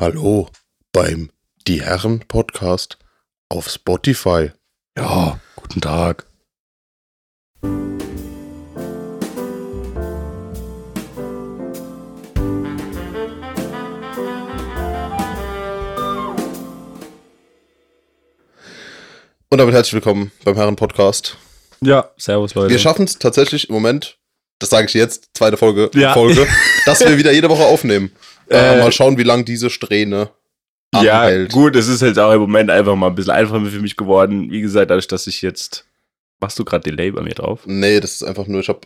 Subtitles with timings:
[0.00, 0.48] Hallo
[0.92, 1.30] beim
[1.68, 2.98] Die Herren Podcast
[3.48, 4.50] auf Spotify.
[4.96, 6.26] Ja, guten Tag.
[19.50, 21.36] Und damit herzlich willkommen beim Herren Podcast.
[21.82, 22.70] Ja, servus Leute.
[22.70, 24.18] Wir schaffen es tatsächlich im Moment,
[24.62, 26.14] das sage ich jetzt, zweite Folge, Ja.
[26.14, 26.46] Folge,
[26.86, 28.12] dass wir wieder jede Woche aufnehmen.
[28.48, 30.30] Äh, Äh, mal schauen, wie lang diese Strähne
[30.94, 31.52] ja, anhält.
[31.52, 34.50] gut, es ist jetzt auch im Moment einfach mal ein bisschen einfacher für mich geworden.
[34.50, 35.86] Wie gesagt, dadurch, dass ich jetzt.
[36.40, 37.60] Machst du gerade Delay bei mir drauf?
[37.66, 38.80] Nee, das ist einfach nur, ich habe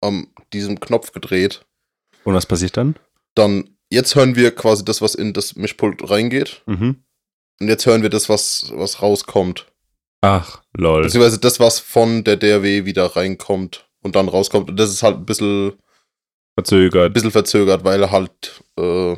[0.00, 1.62] an diesem Knopf gedreht.
[2.24, 2.96] Und was passiert dann?
[3.34, 6.62] Dann, jetzt hören wir quasi das, was in das Mischpult reingeht.
[6.66, 6.96] Mhm.
[7.60, 9.66] Und jetzt hören wir das, was, was rauskommt.
[10.22, 11.02] Ach, lol.
[11.02, 14.70] Beziehungsweise das, was von der DRW wieder reinkommt und dann rauskommt.
[14.70, 15.72] Und das ist halt ein bisschen, ein
[16.54, 17.12] Verzögert.
[17.14, 19.12] bisschen verzögert, weil halt äh,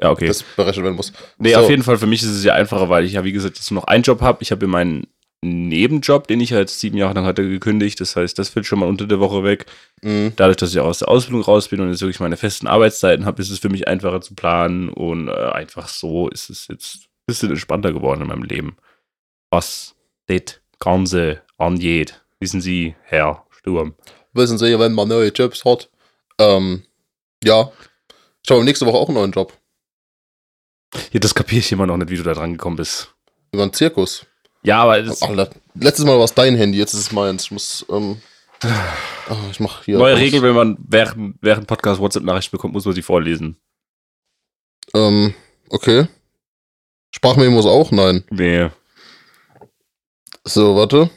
[0.00, 0.26] Ja, okay.
[0.28, 1.12] das berechnet werden muss.
[1.38, 1.60] Nee, So.
[1.60, 3.70] auf jeden Fall für mich ist es ja einfacher, weil ich ja, wie gesagt, jetzt
[3.70, 4.38] nur noch einen Job habe.
[4.42, 5.06] Ich habe ja meinen
[5.40, 8.00] Nebenjob, den ich jetzt sieben Jahre lang hatte, gekündigt.
[8.00, 9.66] Das heißt, das fällt schon mal unter der Woche weg.
[10.02, 10.32] Mhm.
[10.34, 13.24] Dadurch, dass ich auch aus der Ausbildung raus bin und jetzt wirklich meine festen Arbeitszeiten
[13.24, 16.96] habe, ist es für mich einfacher zu planen und äh, einfach so ist es jetzt
[17.04, 18.76] ein bisschen entspannter geworden in meinem Leben.
[19.50, 19.94] Was
[20.26, 23.94] das Ganze angeht, wissen Sie, Herr Sturm.
[24.32, 25.88] Wissen Sie, wenn man neue Jobs hat.
[26.38, 26.84] Ähm,
[27.42, 27.70] ja.
[28.44, 29.52] Ich habe nächste Woche auch einen neuen Job.
[31.12, 33.14] Ja, das kapiere ich immer noch nicht, wie du da dran gekommen bist.
[33.52, 34.26] Über einen Zirkus.
[34.62, 37.44] Ja, aber Alter, letztes Mal war es dein Handy, jetzt ist es meins.
[37.44, 38.20] Ich muss, ähm,
[38.62, 39.98] ah, ich mach hier.
[39.98, 40.20] neue aus.
[40.20, 43.56] Regel, wenn man während, während Podcast WhatsApp-Nachrichten bekommt, muss man sie vorlesen.
[44.94, 45.34] Ähm,
[45.68, 46.08] okay.
[47.10, 47.90] Sprachmemos auch?
[47.90, 48.24] Nein.
[48.30, 48.68] Nee.
[50.44, 51.10] So, warte.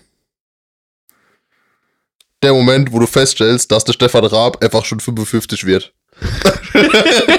[2.43, 5.93] Der Moment, wo du feststellst, dass der Stefan Raab einfach schon 55 wird.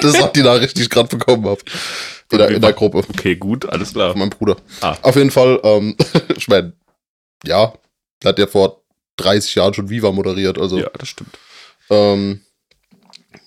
[0.00, 1.60] das sagt die Nachricht, die ich gerade bekommen habe.
[2.30, 4.16] In, der- in der Gruppe Okay, gut, alles klar.
[4.16, 4.56] meinem Bruder.
[4.80, 4.96] Ah.
[5.02, 5.96] Auf jeden Fall, ähm,
[6.36, 6.72] ich meine,
[7.44, 7.72] ja,
[8.22, 8.82] der hat ja vor
[9.16, 10.58] 30 Jahren schon Viva moderiert.
[10.58, 11.36] Also, Ja, das stimmt.
[11.90, 12.40] ähm,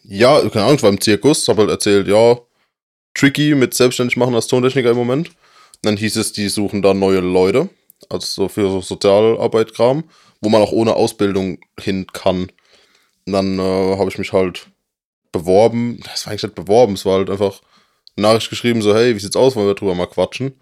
[0.04, 2.38] ja, keine Ahnung, ich war im Zirkus, hab halt erzählt, ja,
[3.14, 5.30] tricky mit selbstständig machen als Tontechniker im Moment.
[5.30, 5.36] Und
[5.84, 7.70] dann hieß es, die suchen da neue Leute,
[8.10, 10.04] also so für so Sozialarbeit-Kram,
[10.46, 12.52] wo man auch ohne Ausbildung hin kann.
[13.26, 14.68] Und dann äh, habe ich mich halt
[15.32, 17.62] beworben, das war eigentlich nicht beworben, es war halt einfach
[18.16, 20.54] eine Nachricht geschrieben, so, hey, wie sieht's aus, wollen wir drüber mal quatschen.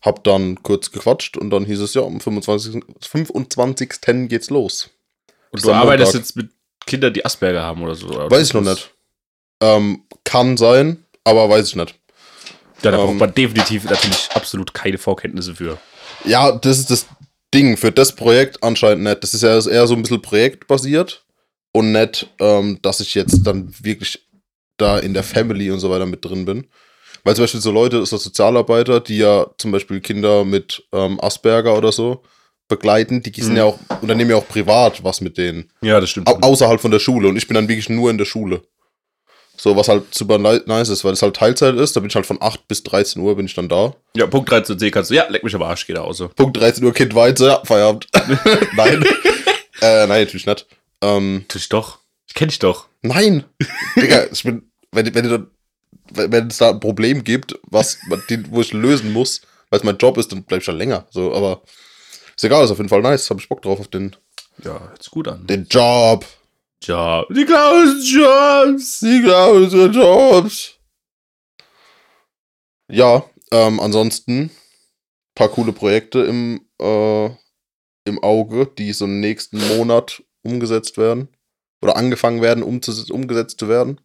[0.00, 2.82] Hab dann kurz gequatscht und dann hieß es, ja, am 25.
[3.00, 4.28] 25.
[4.28, 4.90] geht's los.
[5.50, 6.20] Und du arbeitest Montag.
[6.20, 6.50] jetzt mit
[6.86, 8.06] Kindern, die Asperger haben oder so?
[8.08, 8.30] oder?
[8.30, 8.90] Weiß ich noch nicht.
[9.60, 11.94] Ähm, kann sein, aber weiß ich nicht.
[12.82, 15.78] Ja, da Ähm, braucht man definitiv natürlich absolut keine Vorkenntnisse für.
[16.24, 17.06] Ja, das ist das
[17.54, 19.22] Ding für das Projekt anscheinend nicht.
[19.22, 21.24] Das ist ja eher so ein bisschen projektbasiert
[21.72, 24.26] und nicht, ähm, dass ich jetzt dann wirklich
[24.76, 26.66] da in der Family und so weiter mit drin bin.
[27.24, 31.76] Weil zum Beispiel so Leute, so Sozialarbeiter, die ja zum Beispiel Kinder mit ähm, Asperger
[31.76, 32.22] oder so
[32.68, 33.56] begleiten, die sind Mhm.
[33.56, 35.70] ja auch, unternehmen ja auch privat was mit denen.
[35.80, 36.28] Ja, das stimmt.
[36.28, 37.28] Au außerhalb von der Schule.
[37.28, 38.62] Und ich bin dann wirklich nur in der Schule.
[39.60, 41.96] So, was halt super ni- nice ist, weil es halt Teilzeit ist.
[41.96, 43.92] Da bin ich halt von 8 bis 13 Uhr bin ich dann da.
[44.16, 45.14] Ja, Punkt 13c kannst du.
[45.14, 46.28] Ja, leck mich am Arsch, geht da auch so.
[46.28, 48.06] Punkt 13 Uhr Kind weiter, ja, Feierabend.
[48.76, 49.02] nein.
[49.82, 50.66] äh, nein, natürlich nicht.
[51.02, 51.98] Ähm, Natürlich doch.
[52.28, 52.86] Ich kenne dich doch.
[53.02, 53.44] nein.
[53.96, 55.50] Digga, ich bin, wenn, wenn, du-
[56.10, 57.98] wenn, es da ein Problem gibt, was,
[58.30, 59.40] den, wo ich lösen muss,
[59.70, 61.06] weil es mein Job ist, dann bleib ich da länger.
[61.10, 61.62] So, aber
[62.36, 63.28] ist egal, ist auf jeden Fall nice.
[63.28, 64.14] Hab ich Bock drauf auf den,
[64.64, 65.46] Ja, hört gut an.
[65.48, 66.24] den Job.
[66.84, 67.24] Ja.
[67.30, 69.00] Die Klaus Jobs.
[69.00, 70.78] Die Klausel Jobs.
[72.90, 74.50] Ja, ähm, ansonsten
[75.38, 77.26] paar coole Projekte im, äh,
[78.04, 81.28] im Auge, die so im nächsten Monat umgesetzt werden.
[81.80, 84.00] Oder angefangen werden, umgesetzt zu werden.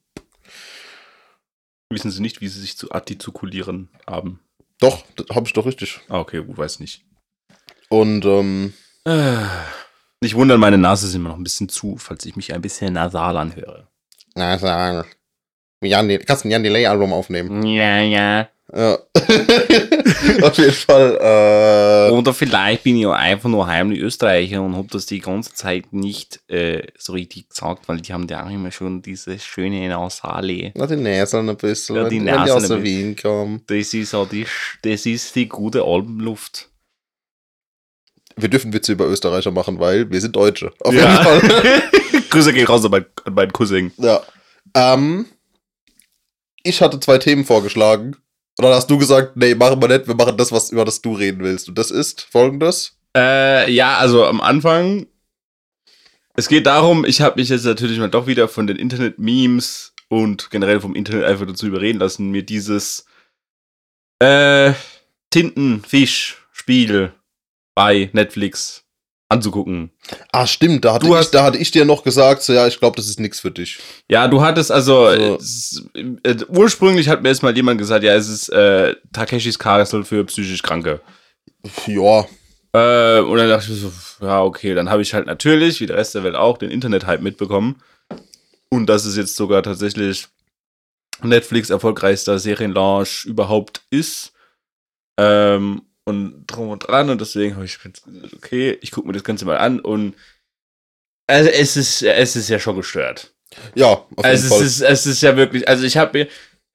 [1.89, 4.41] Wissen sie nicht, wie sie sich zu artikulieren haben.
[4.79, 6.01] Doch, habe ich doch richtig.
[6.07, 7.03] Ah, okay, gut, weiß nicht.
[7.89, 8.73] Und ähm,
[9.05, 9.45] Äh,
[10.23, 12.93] Nicht wundern, meine Nase ist immer noch ein bisschen zu, falls ich mich ein bisschen
[12.93, 13.87] nasal anhöre.
[14.35, 15.05] na, sag,
[15.81, 17.61] Jan, kannst du ein Jan Delay Album aufnehmen?
[17.65, 18.47] Ja, ja.
[18.73, 18.97] Ja.
[20.41, 21.17] Auf jeden Fall.
[22.09, 25.53] Äh, Oder vielleicht bin ich auch einfach nur heimlich Österreicher und habe das die ganze
[25.53, 29.89] Zeit nicht äh, so richtig gesagt, weil die haben ja auch immer schon diese schöne
[29.89, 30.71] Nasale.
[30.75, 32.69] na, die Näseln ein bisschen, Ja, die wenn, wenn die aus.
[32.81, 33.61] Wien kommen.
[33.67, 34.45] Das ist auch die,
[34.83, 36.69] das ist die gute Albenluft.
[38.35, 40.71] Wir dürfen Witze über Österreicher machen, weil wir sind Deutsche.
[40.81, 41.11] Auf Ja.
[41.11, 41.83] jeden Fall.
[42.29, 43.91] Grüße gehen raus an meinen, an meinen Cousin.
[43.97, 44.21] ja.
[44.75, 45.25] Ähm,
[46.63, 48.15] ich hatte zwei Themen vorgeschlagen.
[48.57, 51.01] Und dann hast du gesagt, nee, machen wir nicht, wir machen das, was über das
[51.01, 51.67] du reden willst.
[51.69, 52.97] Und das ist folgendes.
[53.15, 55.07] Äh, ja, also am Anfang.
[56.35, 60.49] Es geht darum, ich habe mich jetzt natürlich mal doch wieder von den Internet-Memes und
[60.49, 63.05] generell vom Internet einfach dazu überreden lassen, mir dieses
[64.19, 64.73] Äh,
[65.31, 67.11] Tintenfisch Spiel
[67.75, 68.83] bei Netflix
[69.29, 69.91] anzugucken.
[70.31, 72.67] Ah, stimmt, da hatte, Du ich, hast- da hatte ich dir noch gesagt, so, ja,
[72.67, 73.79] ich glaube, das ist nichts für dich.
[74.09, 75.35] Ja, du hattest also, So.
[75.37, 75.83] es,
[76.23, 80.61] äh, ursprünglich hat mir erstmal jemand gesagt, ja, es ist äh, Takeshis Castle für psychisch
[80.61, 81.01] Kranke.
[81.87, 82.25] Ja,
[82.75, 83.91] Äh, und dann dachte ich so,
[84.21, 87.21] ja, okay, dann habe ich halt natürlich, wie der Rest der Welt auch, den Internet-Hype
[87.21, 87.81] mitbekommen.
[88.69, 90.27] Und dass es jetzt sogar tatsächlich
[91.21, 94.33] Netflix erfolgreichster Serienlaunch überhaupt ist.
[95.19, 97.09] Ähm, und drum und dran.
[97.09, 98.03] Und deswegen habe ich gesagt,
[98.35, 99.79] okay, ich gucke mir das Ganze mal an.
[99.79, 100.15] Und
[101.27, 103.33] also es ist, es ist ja schon gestört.
[103.75, 104.61] ja, auf jeden Also Fall.
[104.61, 106.27] es ist, es ist ja wirklich, also ich habe mir,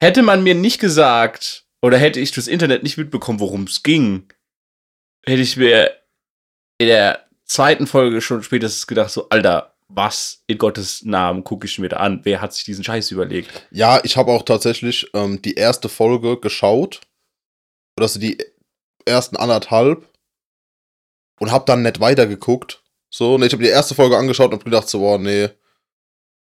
[0.02, 4.26] hätte man mir nicht gesagt, oder hätte ich durchs Internet nicht mitbekommen, worum es ging,
[5.26, 5.92] hätte ich mir
[6.78, 11.78] in der zweiten Folge schon spätestens gedacht, so, Alter, was in Gottes Namen gucke ich
[11.78, 12.20] mir da an?
[12.24, 13.66] Wer hat sich diesen Scheiß überlegt?
[13.70, 17.00] Ja, ich habe auch tatsächlich ähm, die erste Folge geschaut.
[17.98, 18.38] Oder so die
[19.08, 20.06] ersten anderthalb.
[21.40, 22.82] Und habe dann nicht weitergeguckt.
[23.10, 25.48] So, ne, ich habe die erste Folge angeschaut und hab gedacht, so, boah, nee.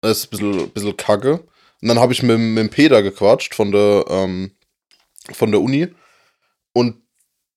[0.00, 1.44] Das ist ein bisschen, bisschen kacke.
[1.81, 4.52] Und dann habe ich mit, mit dem Peter gequatscht von der, ähm,
[5.32, 5.88] von der Uni.
[6.72, 7.00] Und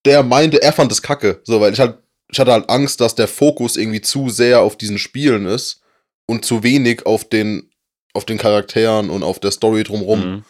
[0.06, 1.42] der meinte, er fand das kacke.
[1.44, 1.98] So, weil ich halt,
[2.32, 5.82] ich hatte halt Angst, dass der Fokus irgendwie zu sehr auf diesen Spielen ist
[6.28, 7.72] und zu wenig auf den,
[8.14, 10.46] auf den Charakteren und auf der Story drumrum Mhm.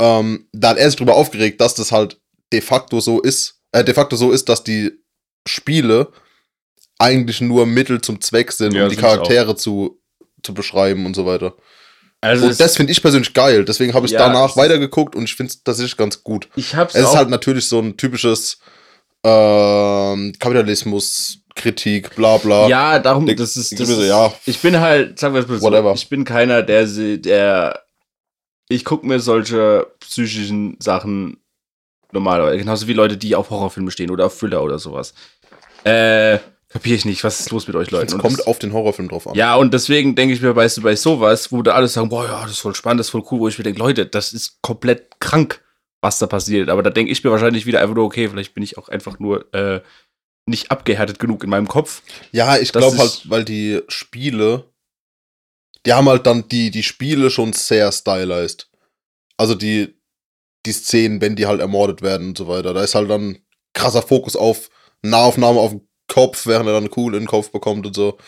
[0.00, 2.20] ähm, da hat er sich drüber aufgeregt, dass das halt
[2.52, 4.92] de facto so ist, äh, de facto so ist, dass die
[5.46, 6.08] Spiele
[6.98, 10.00] eigentlich nur Mittel zum Zweck sind, Ja, um die Charaktere zu,
[10.42, 11.54] zu beschreiben und so weiter.
[12.20, 15.36] Also und das finde ich persönlich geil, deswegen habe ich Ja, danach weitergeguckt und ich
[15.36, 16.48] finde es tatsächlich ganz gut.
[16.56, 18.58] ich hab's Es ist halt natürlich so ein typisches
[19.24, 22.68] ähm, Kapitalismus, Kritik, bla bla.
[22.68, 24.32] ja, darum, Denk- das ist, das so, ist ja.
[24.46, 25.92] ich bin halt, sagen wir es mal so, Whatever.
[25.94, 27.84] ich bin keiner, der, sie- der,
[28.68, 31.38] ich gucke mir solche psychischen Sachen
[32.12, 35.14] normalerweise, genauso wie Leute, die auf Horrorfilme stehen oder auf Thriller oder sowas.
[35.84, 36.38] Äh,
[36.68, 38.14] kapiere ich nicht, was ist los mit euch Leuten?
[38.14, 39.34] Es kommt das, auf den Horrorfilm drauf an.
[39.34, 42.24] ja, und deswegen denke ich mir, weißt du, bei sowas, wo da alles sagen, boah,
[42.24, 44.32] ja, das ist voll spannend, das ist voll cool, wo ich mir denke, Leute, das
[44.32, 45.62] ist komplett krank,
[46.00, 46.68] was da passiert.
[46.68, 49.18] Aber da denke ich mir wahrscheinlich wieder einfach nur, okay, vielleicht bin ich auch einfach
[49.18, 49.80] nur äh,
[50.46, 52.02] nicht abgehärtet genug in meinem Kopf.
[52.32, 54.64] Ja, ich glaube halt, weil die Spiele,
[55.86, 58.68] die haben halt dann die, die Spiele schon sehr stylized.
[59.36, 59.97] Also die,
[60.68, 62.74] die Szenen, wenn die halt ermordet werden und so weiter.
[62.74, 63.38] Da ist halt dann
[63.74, 64.68] krasser Fokus auf
[65.02, 68.18] Nahaufnahme auf den Kopf, während er dann eine Kugel in den Kopf bekommt und so.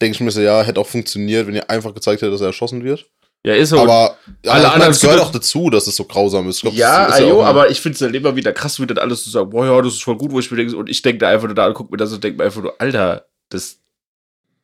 [0.00, 2.48] Denke ich mir so, ja, hätte auch funktioniert, wenn ihr einfach gezeigt hättet, dass er
[2.48, 3.06] erschossen wird.
[3.44, 3.78] Ja, ist so.
[3.80, 6.60] aber ja, alle ich mein, anderen es gehört auch dazu, dass es so grausam ist.
[6.60, 8.98] Glaub, ja, ist ajo, ein- aber ich finde es halt immer wieder krass, wie dann
[8.98, 11.02] alles zu sagen, boah, ja, das ist voll gut, wo ich mir denke, und ich
[11.02, 13.26] denke da einfach nur da und guck mir das und denke mir einfach nur, Alter,
[13.48, 13.78] das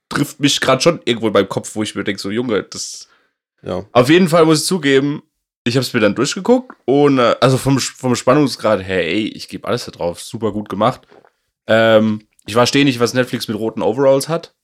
[0.09, 3.09] trifft mich gerade schon irgendwo in meinem Kopf, wo ich mir denke, so, Junge, das.
[3.63, 3.85] ja.
[3.93, 5.23] Auf jeden Fall muss ich zugeben,
[5.69, 9.49] ich habe es mir dann durchgeguckt und, äh, also vom, vom Spannungsgrad her, ey, ich
[9.49, 11.03] gebe alles da drauf, super gut gemacht.
[11.67, 14.55] Ähm, ich verstehe nicht, was Netflix mit roten Overalls hat.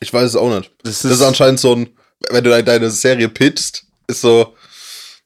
[0.00, 0.70] Ich weiß es auch nicht.
[0.82, 1.90] Das Das ist anscheinend so ein,
[2.30, 4.54] wenn du deine, Serie pitchst, ist so,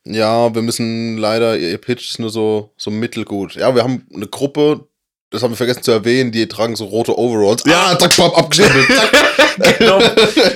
[0.05, 3.55] ja, wir müssen leider, ihr Pitch ist nur so, so mittelgut.
[3.55, 4.89] Ja, wir haben eine Gruppe,
[5.31, 7.63] das haben wir vergessen zu erwähnen, die tragen so rote Overalls.
[7.67, 7.93] Ja.
[7.93, 8.87] ah, zack, abgeschnippelt.
[8.97, 9.79] zack.
[9.79, 10.01] genau.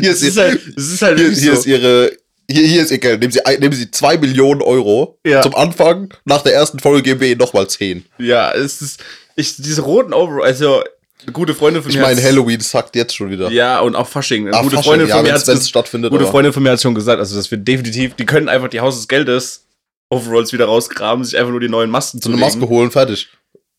[0.00, 1.60] hier, ist ist ihr, halt, ist halt hier, hier so.
[1.60, 2.12] ist ihre,
[2.50, 3.20] hier, hier ist ihr Geld.
[3.20, 5.42] Nehmen Sie, nehmen Sie zwei Millionen Euro Ja.
[5.42, 6.12] zum Anfang.
[6.24, 8.04] Nach der ersten Folge geben wir Ihnen nochmal zehn.
[8.18, 9.02] Ja, es ist,
[9.34, 10.82] ich, diese roten Overalls, also,
[11.32, 13.50] gute Freundin von Ich mir meine, hat's- Halloween sagt jetzt schon wieder.
[13.50, 14.48] Ja, und auch Fasching.
[14.52, 16.10] Ah, gute Fasching, Freundin ja, von mir wenn's- hat wenn's stattfindet.
[16.10, 18.68] gute aber- Freundin von mir hat schon gesagt, also das wird definitiv, die können einfach
[18.68, 19.64] die Haus des Geldes
[20.08, 22.38] Overalls wieder rausgraben, sich einfach nur die neuen Masken So eine.
[22.38, 23.28] Maske holen, fertig.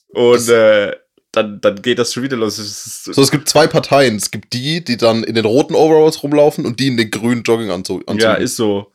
[0.10, 0.92] Und äh,
[1.38, 2.58] dann, dann geht das schon wieder los.
[2.58, 4.16] So, es gibt zwei Parteien.
[4.18, 7.44] Es gibt die, die dann in den roten Overalls rumlaufen und die in den grünen
[7.44, 8.04] Jogginganzug.
[8.20, 8.92] ja, ist so.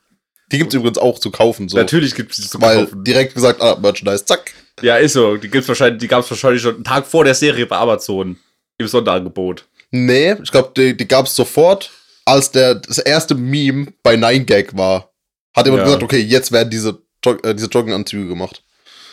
[0.51, 1.69] die gibt es übrigens auch zu kaufen.
[1.69, 1.77] So.
[1.79, 3.05] Natürlich gibt es die zu Weil kaufen.
[3.05, 4.53] direkt gesagt, ah, Merchandise, zack.
[4.83, 5.37] Ja, ist so.
[5.37, 8.37] Die gibt's wahrscheinlich, die gab es wahrscheinlich schon einen Tag vor der Serie bei Amazon
[8.79, 9.67] im Sonderangebot.
[9.91, 11.91] Nee, ich glaube, die, die gab es sofort,
[12.25, 15.11] als der, das erste Meme bei 9gag war.
[15.55, 15.85] Hat jemand Ja.
[15.85, 18.63] gesagt, okay, jetzt werden diese, Jog äh, diese Jogginganzüge gemacht.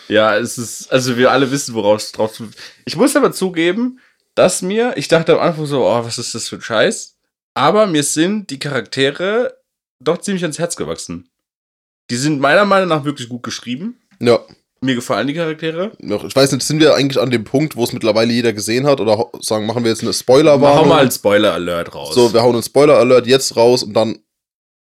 [0.09, 2.41] Ja, es ist, also wir alle wissen, woraus es drauf
[2.85, 3.99] Ich muss aber zugeben,
[4.35, 7.15] dass mir, ich dachte am Anfang so, oh, was ist das für ein Scheiß?
[7.53, 9.57] Aber mir sind die Charaktere
[9.99, 11.29] doch ziemlich ans Herz gewachsen.
[12.09, 13.99] Die sind meiner Meinung nach wirklich gut geschrieben.
[14.19, 14.39] Ja.
[14.81, 15.91] Mir gefallen die Charaktere.
[15.99, 18.87] Noch- Ich weiß nicht, sind wir eigentlich an dem Punkt, wo es mittlerweile jeder gesehen
[18.87, 19.01] hat?
[19.01, 20.87] Oder sagen, machen wir jetzt eine Spoilerwarnung?
[20.87, 22.15] mal einen Spoiler-Alert raus.
[22.15, 24.19] So, wir hauen einen Spoiler-Alert jetzt raus und dann.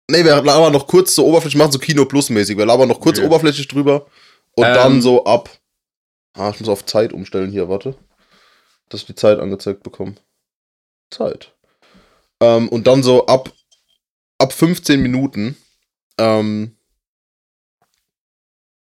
[0.10, 2.58] Nee, wir labern noch kurz so oberflächlich, machen so Kino Plus mäßig.
[2.58, 3.28] Wir labern noch kurz Okay.
[3.28, 4.08] oberflächlich drüber
[4.56, 4.74] und Ähm.
[4.74, 5.50] dann so ab.
[6.34, 7.96] Ah, ich muss auf Zeit umstellen hier, warte.
[8.90, 10.16] Dass ich die Zeit angezeigt bekomme.
[11.10, 11.54] Zeit.
[12.42, 13.52] Ähm, und dann so ab,
[14.38, 15.56] ab 15 Minuten
[16.18, 16.76] ähm,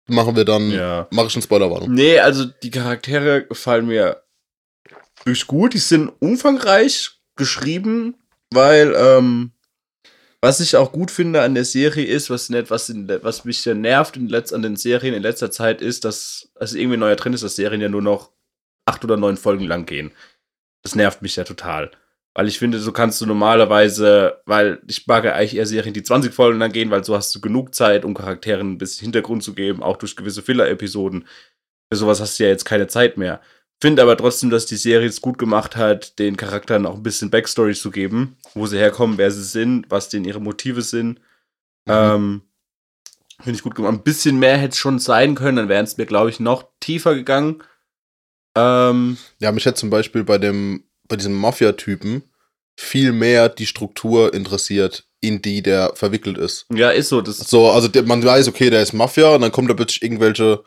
[0.07, 1.07] machen wir dann, Ja.
[1.11, 1.93] mache ich eine Spoilerwarnung.
[1.93, 4.23] Nee, also die Charaktere gefallen mir
[5.23, 5.73] durch gut.
[5.73, 8.15] Die sind umfangreich geschrieben,
[8.51, 9.51] weil ähm,
[10.41, 13.61] was ich auch gut finde an der Serie ist, was nicht, was, in, was mich
[13.61, 17.17] sehr nervt in letz, an den Serien in letzter Zeit ist, dass also irgendwie neuer
[17.17, 18.31] Trend ist, dass Serien ja nur noch
[18.85, 20.11] acht oder neun Folgen lang gehen.
[20.83, 21.91] Das nervt mich ja total.
[22.35, 26.03] Weil ich finde, so kannst du normalerweise, weil ich mag ja eigentlich eher Serien, die
[26.03, 29.41] 20 Folgen lang gehen, weil so hast du genug Zeit, um Charakteren ein bisschen Hintergrund
[29.41, 31.27] zu geben, auch durch gewisse Filler-Episoden.
[31.89, 33.41] Für sowas hast du ja jetzt keine Zeit mehr.
[33.81, 37.29] Finde aber trotzdem, dass die Serie es gut gemacht hat, den Charakteren auch ein bisschen
[37.29, 41.19] Backstory zu geben, wo sie herkommen, wer sie sind, was denn ihre Motive sind.
[41.87, 42.41] Ähm,
[43.41, 43.93] Finde ich gut gemacht.
[43.93, 46.69] Ein bisschen mehr hätte es schon sein können, dann wären es mir, glaube ich, noch
[46.79, 47.61] tiefer gegangen.
[48.55, 52.23] Ähm, Ja, mich hätte zum Beispiel bei dem, bei diesem Mafia-Typen
[52.77, 56.65] viel mehr die Struktur interessiert, in die der verwickelt ist.
[56.73, 57.21] ja, ist so.
[57.21, 60.63] Das, So, also man weiß, okay, der ist Mafia und dann kommt da plötzlich irgendwelche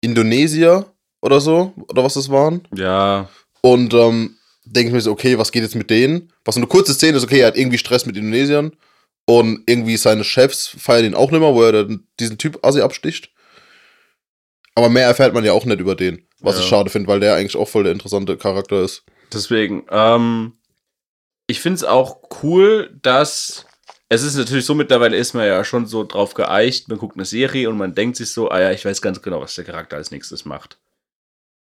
[0.00, 0.93] Indonesier
[1.24, 2.68] oder so, oder was das waren.
[2.76, 3.28] ja,
[3.62, 6.30] Und ähm, denke ich mir so, okay, was geht jetzt mit denen?
[6.44, 8.76] Was eine kurze Szene ist, okay, er hat irgendwie Stress mit Indonesiern
[9.26, 12.82] und irgendwie seine Chefs feiern ihn auch nicht mehr, wo er dann diesen Typ Assi
[12.82, 13.30] absticht.
[14.74, 16.60] Aber mehr erfährt man ja auch nicht über den, was Ja.
[16.62, 19.04] ich schade finde, weil der eigentlich auch voll der interessante Charakter ist.
[19.32, 20.52] Deswegen, ähm,
[21.46, 23.64] ich finde es auch cool, dass
[24.10, 27.24] es ist natürlich so mittlerweile ist man ja schon so drauf geeicht, man guckt eine
[27.24, 29.96] Serie und man denkt sich so, ah ja, ich weiß ganz genau, was der Charakter
[29.96, 30.78] als nächstes macht.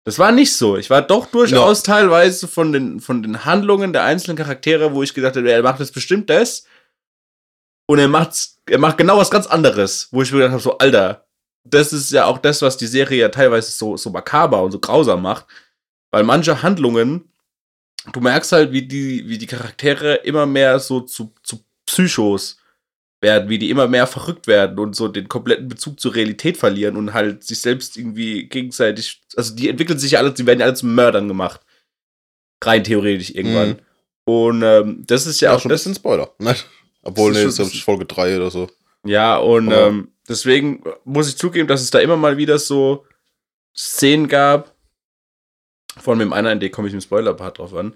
[0.03, 0.77] Das war nicht so.
[0.77, 5.13] Ich war doch durchaus teilweise von den, von den Handlungen der einzelnen Charaktere, wo ich
[5.13, 6.65] gedacht habe, er macht jetzt bestimmt das.
[7.85, 10.77] Und er macht's, er macht genau was ganz anderes, wo ich mir gedacht habe, so,
[10.77, 11.27] Alter,
[11.63, 14.79] das ist ja auch das, was die Serie ja teilweise so, so makaber und so
[14.79, 15.45] grausam macht.
[16.09, 17.31] Weil manche Handlungen,
[18.11, 22.60] du merkst halt, wie die, wie die Charaktere immer mehr so zu, zu Psychos
[23.21, 26.97] werden, wie die immer mehr verrückt werden und so den kompletten Bezug zur Realität verlieren
[26.97, 30.65] und halt sich selbst irgendwie gegenseitig, also die entwickeln sich ja alle, die werden ja
[30.65, 31.61] alle zu Mördern gemacht.
[32.63, 33.69] Rein theoretisch irgendwann.
[33.69, 33.79] Mhm.
[34.25, 36.31] Und ähm, das ist ja, Ja, auch schon das, ein Spoiler.
[36.39, 36.55] Ne?
[37.03, 38.67] Obwohl, Das nee, ist das ist Folge 3 oder so.
[39.03, 43.05] Ja, und ähm, deswegen muss ich zugeben, dass es da immer mal wieder so
[43.75, 44.75] Szenen gab,
[45.99, 47.95] von dem einer, in der komme ich im Spoiler-Part drauf an,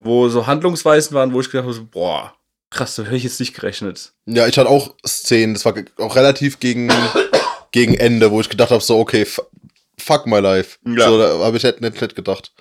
[0.00, 2.34] wo so Handlungsweisen waren, wo ich gedacht habe, so, boah,
[2.74, 4.12] krass, da hätte ich jetzt nicht gerechnet.
[4.26, 6.90] Ja, ich hatte auch Szenen, das war auch relativ gegen,
[7.72, 9.26] gegen Ende, wo ich gedacht habe, so, okay,
[9.98, 10.78] fuck my life.
[10.86, 11.08] Ja.
[11.08, 12.52] So, da habe ich nicht, nicht, nicht gedacht.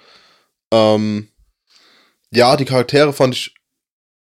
[0.71, 1.27] Ähm,
[2.31, 3.53] ja, die Charaktere fand ich,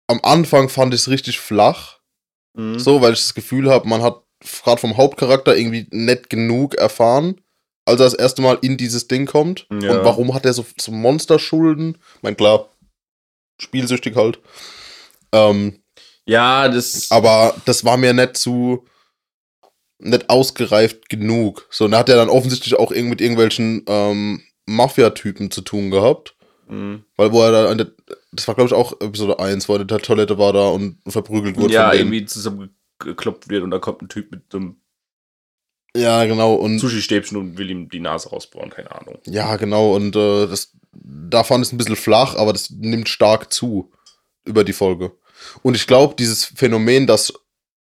[0.07, 1.99] am Anfang fand ich es richtig flach,
[2.55, 2.77] Mhm.
[2.77, 4.21] so, weil ich das Gefühl habe, man hat
[4.63, 7.41] gerade vom Hauptcharakter irgendwie nicht genug erfahren,
[7.85, 9.65] als er das erste Mal in dieses Ding kommt.
[9.71, 9.91] Ja.
[9.97, 11.97] Und warum hat er so, so Monsterschulden?
[12.17, 12.69] Ich mein, klar,
[13.59, 14.39] spielsüchtig halt.
[15.33, 15.83] Ähm,
[16.25, 17.11] Ja, das.
[17.11, 18.85] aber das war mir nicht zu
[19.99, 21.67] nicht ausgereift genug.
[21.71, 25.91] So, und da hat er dann offensichtlich auch irgend mit irgendwelchen ähm, Mafia-Typen zu tun
[25.91, 26.35] gehabt.
[26.67, 27.03] Mhm.
[27.15, 27.91] Weil wo er da, der,
[28.31, 30.97] das war glaube ich auch Episode 1, wo er in der Toilette war da und
[31.07, 31.73] verprügelt wurde.
[31.73, 34.77] Ja, irgendwie zusammengekloppt wird und da kommt ein Typ mit einem
[35.95, 36.55] Ja, genau.
[36.55, 39.19] Und Sushi-Stäbchen und will ihm die Nase rausbohren, keine Ahnung.
[39.25, 39.93] ja, genau.
[39.95, 43.91] Und äh, das, da fand es ein bisschen flach, aber das nimmt stark zu
[44.45, 45.11] über die Folge.
[45.61, 47.33] Und ich glaube, dieses Phänomen, dass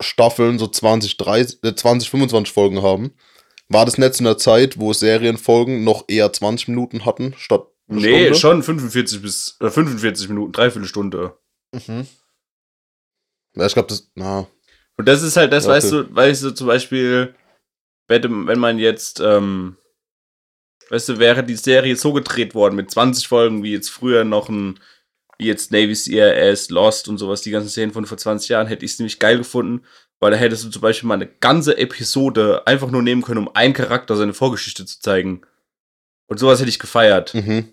[0.00, 3.12] Staffeln so 20, 30, äh, 20, 25 Folgen haben,
[3.68, 8.00] war das nicht zu einer Zeit, wo Serienfolgen noch eher 20 Minuten hatten, statt eine
[8.00, 8.34] Nee, Stunde?
[8.34, 11.38] schon 45 bis äh, 45 Minuten, dreiviertel Stunde.
[11.72, 12.06] Mhm.
[13.54, 14.46] Ja, ich glaube, das, na,
[14.96, 15.74] Und das ist halt das, Okay.
[15.74, 17.34] weißt du, weißt du, zum Beispiel,
[18.08, 19.76] wenn, wenn man jetzt, ähm,
[20.90, 24.48] weißt du, wäre die Serie so gedreht worden mit 20 Folgen, wie jetzt früher noch
[24.48, 24.80] ein,
[25.42, 28.84] wie jetzt Navy CRS, Lost und sowas, die ganzen Szenen von vor 20 Jahren, hätte
[28.84, 29.82] ich es nämlich geil gefunden,
[30.20, 33.54] weil da hättest du zum Beispiel mal eine ganze Episode einfach nur nehmen können, um
[33.54, 35.42] einen Charakter seine Vorgeschichte zu zeigen.
[36.28, 37.34] Und sowas hätte ich gefeiert.
[37.34, 37.68] mhm.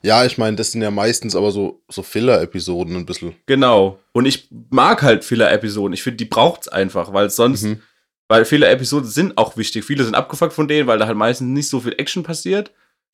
[0.00, 3.34] Ja, ich meine, das sind ja meistens aber so, so Filler-Episoden ein bisschen.
[3.44, 4.00] Genau.
[4.12, 5.92] Und ich mag halt Filler-Episoden.
[5.92, 7.82] Ich finde, die braucht's einfach, weil sonst Mhm.
[8.28, 9.84] Weil viele Episoden sind auch wichtig.
[9.84, 12.72] Viele sind abgefuckt von denen, weil da halt meistens nicht so viel Action passiert.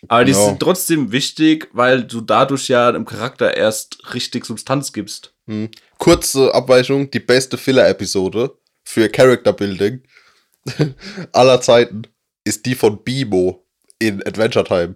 [0.09, 0.47] Aber die Genau.
[0.47, 5.35] sind trotzdem wichtig, weil du dadurch ja dem Charakter erst richtig Substanz gibst.
[5.47, 5.71] Hm.
[5.99, 10.03] Kurze Abweichung, die beste Filler-Episode für Character Building
[11.33, 12.03] aller Zeiten
[12.45, 13.67] ist die von Bimo
[13.99, 14.95] in Adventure Time.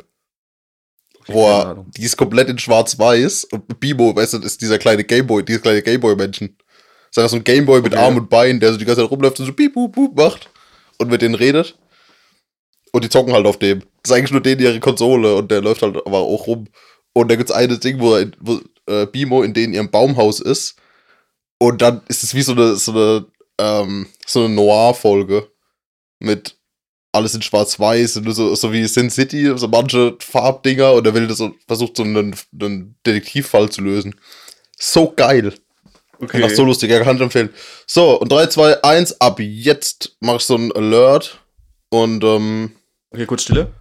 [1.26, 5.42] Wo er, die ist komplett in schwarz-weiß und Bimo, weißt du, ist dieser kleine Gameboy,
[5.42, 6.56] dieses kleine Gameboy-Menschen.
[6.58, 8.02] Das ist einfach so ein Gameboy mit Okay.
[8.02, 10.50] Arm und Bein, der so die ganze Zeit rumläuft und so piep, boop, boop macht
[10.99, 11.78] und mit denen redet.
[12.92, 13.82] Und die zocken halt auf dem.
[14.04, 16.68] Das ist eigentlich nur denen ihre Konsole und der läuft halt aber auch rum.
[17.14, 20.40] Und da gibt's eine Ding, wo, er in, wo äh, Bimo in denen ihrem Baumhaus
[20.40, 20.76] ist.
[21.58, 23.26] Und dann ist es wie so eine, so eine,
[23.58, 25.49] ähm, so eine Noir-Folge
[26.18, 26.56] mit
[27.12, 31.38] alles in schwarz-weiß so, so wie Sin City, so manche Farbdinger und er will das
[31.38, 34.16] so, versucht so einen, einen Detektivfall zu lösen.
[34.78, 35.54] So geil.
[36.20, 36.42] Okay.
[36.44, 37.50] Ach, so lustig, ja, kann empfehlen.
[37.87, 41.40] So, und 3, 2, 1, ab jetzt mach ich so ein Alert
[41.90, 42.73] und ähm,
[43.11, 43.73] okay, kurz Stille.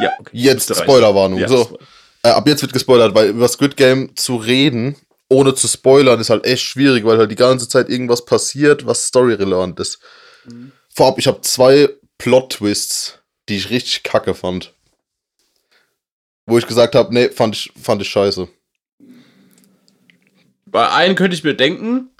[0.00, 0.30] Ja, okay.
[0.32, 0.74] jetzt.
[0.74, 1.38] Spoilerwarnung.
[1.38, 1.78] Ja, so,
[2.22, 4.96] äh, ab jetzt wird gespoilert, weil über Squid Game zu reden,
[5.28, 9.08] ohne zu spoilern, ist halt echt schwierig, weil halt die ganze Zeit irgendwas passiert, was
[9.08, 10.00] storyrelevant ist.
[10.44, 10.72] Mhm.
[10.94, 11.88] Vorab, ich habe zwei
[12.18, 14.74] Plot-Twists, die ich richtig kacke fand.
[16.46, 18.48] Wo ich gesagt habe, nee, fand ich, fand ich scheiße.
[20.66, 22.10] Bei einem könnte ich mir denken,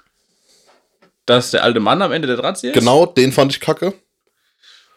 [1.25, 2.79] dass der alte Mann am Ende der Drahtzieher ist.
[2.79, 3.93] Genau, den fand ich kacke.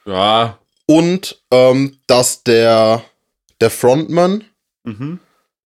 [0.06, 0.58] Ja.
[0.90, 3.04] Und ähm, dass der,
[3.60, 4.44] der Frontman,
[4.82, 5.20] Mhm.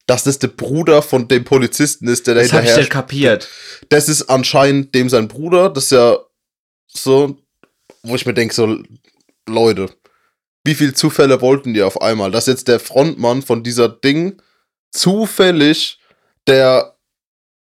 [0.06, 2.90] dass das der Bruder von dem Polizisten ist, der da Das habe ich hinterher nicht
[2.92, 3.48] kapiert.
[3.90, 5.70] das ist anscheinend dem sein Bruder.
[5.70, 6.18] Das ist ja
[6.88, 7.38] so,
[8.02, 8.82] wo ich mir denke, so,
[9.48, 9.88] Leute,
[10.64, 12.30] wie viele Zufälle wollten die auf einmal?
[12.30, 14.40] Dass jetzt der Frontmann von dieser Ding
[14.90, 15.98] zufällig
[16.46, 16.96] der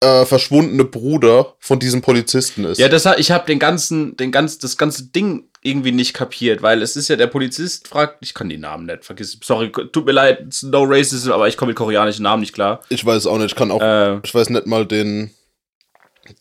[0.02, 2.80] äh, verschwundene Bruder von diesem Polizisten ist.
[2.80, 6.82] Ja, das, ich habe den ganzen, den ganz, das ganze Ding irgendwie nicht kapiert, weil
[6.82, 9.40] es ist ja der Polizist fragt, ich kann die Namen nicht vergessen.
[9.44, 12.82] Sorry, tut mir leid, no racism, aber ich komme mit koreanischen Namen nicht klar.
[12.90, 15.32] ich weiß auch nicht, ich kann auch, Äh, ich weiß nicht mal den,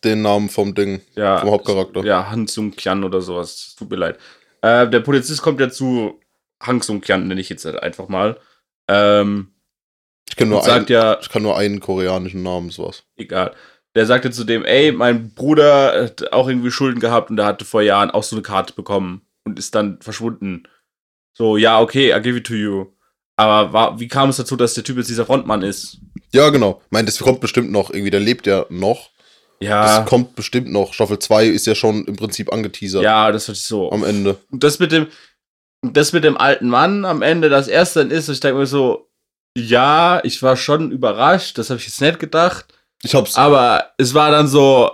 [0.03, 2.03] den Namen vom Ding, ja, vom Hauptcharakter.
[2.05, 3.75] ja, Han Sung Kyan oder sowas.
[3.77, 4.17] Tut mir leid.
[4.61, 6.19] Äh, der Polizist kommt ja zu
[6.61, 8.37] Hang Sung Kyan, nenne ich jetzt halt einfach mal.
[8.87, 9.51] Ähm,
[10.29, 13.03] Ich kenne nur, einen, ja, ich kann nur einen koreanischen Namen, sowas.
[13.17, 13.53] egal.
[13.95, 17.65] Der sagte zu dem, ey, mein Bruder hat auch irgendwie Schulden gehabt und der hatte
[17.65, 20.63] vor Jahren auch so eine Karte bekommen und ist dann verschwunden.
[21.33, 22.87] So, ja, okay, I give it to you.
[23.35, 25.99] Aber war, wie kam es dazu, dass der Typ jetzt dieser Frontmann ist?
[26.33, 26.81] Ja, genau.
[26.85, 29.09] Ich meine, das kommt bestimmt noch irgendwie, der lebt ja noch.
[29.61, 30.93] Ja, Das kommt bestimmt noch.
[30.93, 33.91] Staffel 2 ist ja schon im Prinzip angeteasert ja, das war so.
[33.91, 34.37] am Ende.
[34.51, 35.07] Und das mit dem,
[35.81, 39.09] das mit dem alten Mann am Ende, das erste dann ist, ich denke mir so,
[39.57, 42.73] ja, ich war schon überrascht, das habe ich jetzt nicht gedacht.
[43.03, 43.35] Ich hab's.
[43.35, 44.91] Aber es war dann so,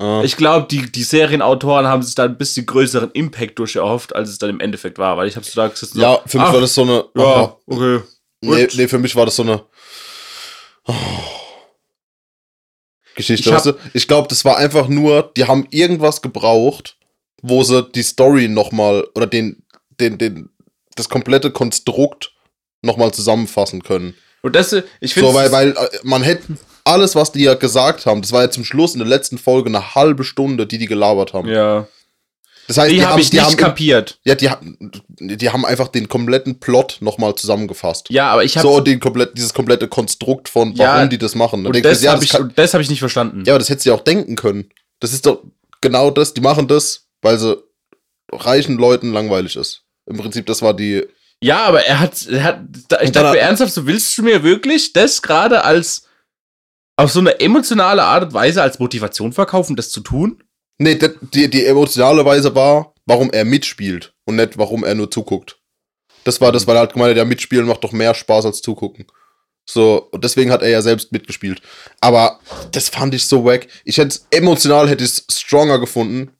[0.00, 4.14] äh, Ich glaube, die, die Serienautoren haben sich da ein bisschen größeren Impact durch erhofft,
[4.14, 6.38] als es dann im Endeffekt war, weil ich habe so da gesessen, so, ja, für
[6.38, 7.04] mich ach, war das so eine.
[7.16, 7.56] ja, Aha.
[7.66, 8.00] okay.
[8.40, 9.62] nee, nee, für mich war das so eine.
[10.86, 10.94] Oh.
[13.14, 13.50] Geschichte.
[13.50, 13.72] Ich weißt du?
[13.92, 16.96] ich glaube, das war einfach nur, die haben irgendwas gebraucht,
[17.42, 19.62] wo sie die Story nochmal oder den,
[20.00, 20.48] den, den,
[20.96, 22.32] das komplette Konstrukt
[22.80, 24.14] nochmal zusammenfassen können.
[24.42, 26.44] Und das, ich finde, So, weil, weil äh, man hätte
[26.84, 29.68] alles, was die ja gesagt haben, das war ja zum Schluss in der letzten Folge
[29.68, 31.46] eine halbe Stunde, die die gelabert haben.
[31.48, 31.86] ja,
[32.66, 34.18] Das heißt, die, habe ich nicht haben, kapiert.
[34.24, 34.48] ja, die,
[35.36, 38.08] die haben einfach den kompletten Plot nochmal zusammengefasst.
[38.10, 41.34] Ja, aber ich habe so, den komplett, dieses komplette Konstrukt von, Ja, warum die das
[41.34, 41.66] machen.
[41.66, 43.44] Und das ja, habe ich, hab ich nicht verstanden.
[43.44, 44.70] ja, aber das hättest du ja auch denken können.
[45.00, 45.42] Das ist doch
[45.80, 47.56] genau das, die machen das, weil sie
[48.32, 49.82] reichen Leuten langweilig ist.
[50.06, 51.06] Im Prinzip, das war die.
[51.42, 52.60] Ja, aber er hat, er hat
[53.02, 56.06] ich dachte mir ernsthaft, so willst du mir wirklich das gerade als
[56.96, 60.42] auf so eine emotionale Art und Weise als Motivation verkaufen, das zu tun?
[60.76, 60.98] Nee,
[61.34, 65.58] die, die, emotionale Weise war, warum er mitspielt und nicht, warum er nur zuguckt.
[66.24, 68.60] Das war das, weil er halt gemeint hat, ja, mitspielen macht doch mehr Spaß als
[68.60, 69.06] zugucken.
[69.68, 71.62] So, und deswegen hat er ja selbst mitgespielt.
[72.00, 72.40] Aber
[72.72, 73.66] das fand ich so wack.
[73.84, 76.32] Ich hätte es emotional hätte ich es stronger gefunden,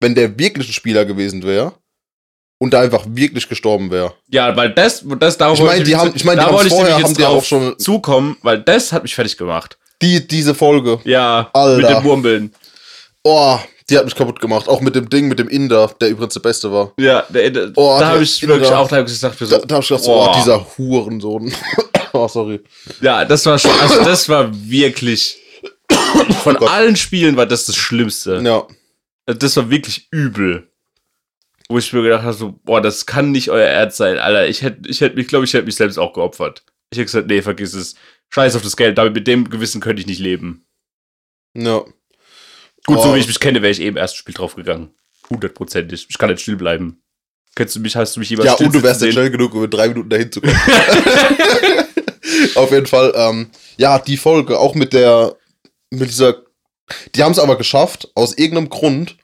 [0.00, 1.74] wenn der wirklich ein Spieler gewesen wäre
[2.62, 4.14] und da einfach wirklich gestorben wäre.
[4.30, 6.68] Ja, weil das, das darauf Ich meine, die haben, ich meine, die da haben wollte
[6.68, 9.76] ich vorher haben jetzt die auch schon zukommen, weil das hat mich fertig gemacht.
[10.00, 11.00] die, diese Folge.
[11.04, 11.76] Ja, Alter.
[11.88, 12.54] mit den Murmeln.
[13.24, 13.58] Oh,
[13.90, 14.68] die hat mich kaputt gemacht.
[14.68, 16.92] Auch mit dem Ding, mit dem Inder, der übrigens der Beste war.
[16.98, 18.54] Ja, der, der, Oh, da habe ich Inder.
[18.54, 20.30] wirklich auch da hab ich gesagt, so, Da, da hab ich gedacht, so, boah.
[20.30, 21.52] oh, dieser Hurensohn.
[22.12, 22.60] oh, sorry.
[23.00, 25.36] ja, das war schon, also das war wirklich
[26.44, 26.70] von Gott.
[26.70, 28.40] allen Spielen war das das Schlimmste.
[28.44, 28.64] Ja.
[29.26, 30.68] Das war wirklich übel.
[31.72, 34.46] Wo ich mir gedacht habe, so, boah, das kann nicht euer Ernst sein, Alter.
[34.46, 36.64] Ich hätte, ich hätte mich, glaube ich, hätte mich selbst auch geopfert.
[36.90, 37.94] Ich hätte gesagt, nee, vergiss es.
[38.28, 40.66] Scheiß auf das Geld, damit mit dem Gewissen könnte ich nicht leben.
[41.56, 41.78] Ja.
[42.84, 43.02] Gut, Oh.
[43.02, 44.90] so wie ich mich kenne, wäre ich im ersten Spiel draufgegangen.
[45.30, 46.06] Hundertprozentig.
[46.10, 47.02] Ich kann nicht still bleiben.
[47.54, 49.64] Kennst du mich, hast du mich jemals Ja, und du wärst ja schnell genug, um
[49.64, 50.54] in drei Minuten dahin zu kommen.
[52.54, 55.36] Auf jeden Fall, ähm, ja, die Folge, auch mit der,
[55.90, 56.42] mit dieser,
[57.14, 59.16] die haben es aber geschafft, aus irgendeinem Grund,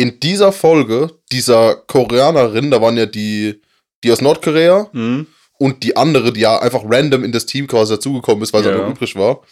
[0.00, 3.60] in dieser Folge, dieser Koreanerin, da waren ja die,
[4.02, 5.02] die aus Nordkorea sehen?
[5.02, 5.26] Hm?
[5.58, 8.70] und die andere, die ja einfach random in das Team quasi dazugekommen ist, weil sie
[8.70, 8.78] Ja.
[8.78, 9.42] noch übrig war.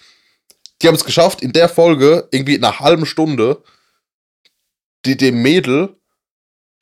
[0.81, 3.63] Die haben es geschafft, in der Folge, irgendwie in einer halben Stunde,
[5.05, 5.97] die, dem Mädel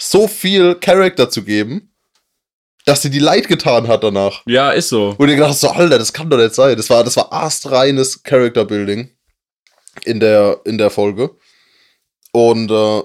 [0.00, 1.92] so viel Charakter zu geben,
[2.85, 4.42] dass sie die leid getan hat danach.
[4.46, 5.16] Ja, ist so.
[5.18, 6.76] Und ich gedacht hast, so, Alter, das kann doch nicht sein.
[6.76, 9.11] Das war, das war astreines Character Building
[10.05, 11.31] in der, in der Folge.
[12.31, 13.02] Und äh,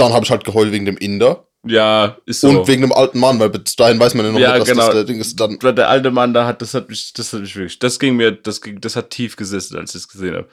[0.00, 1.46] Dann habe ich halt geheult wegen dem Inder.
[1.66, 2.48] Ja, ist so.
[2.48, 4.68] Und wegen dem alten Mann, weil bis dahin weiß man ja noch Ja, nicht, dass
[4.68, 4.86] genau.
[4.86, 5.38] das der Ding ist.
[5.38, 8.16] Dann, der alte Mann da hat, das hat mich, das hat mich wirklich, das ging
[8.16, 10.48] mir, das ging, das hat tief gesessen, als ich es gesehen habe.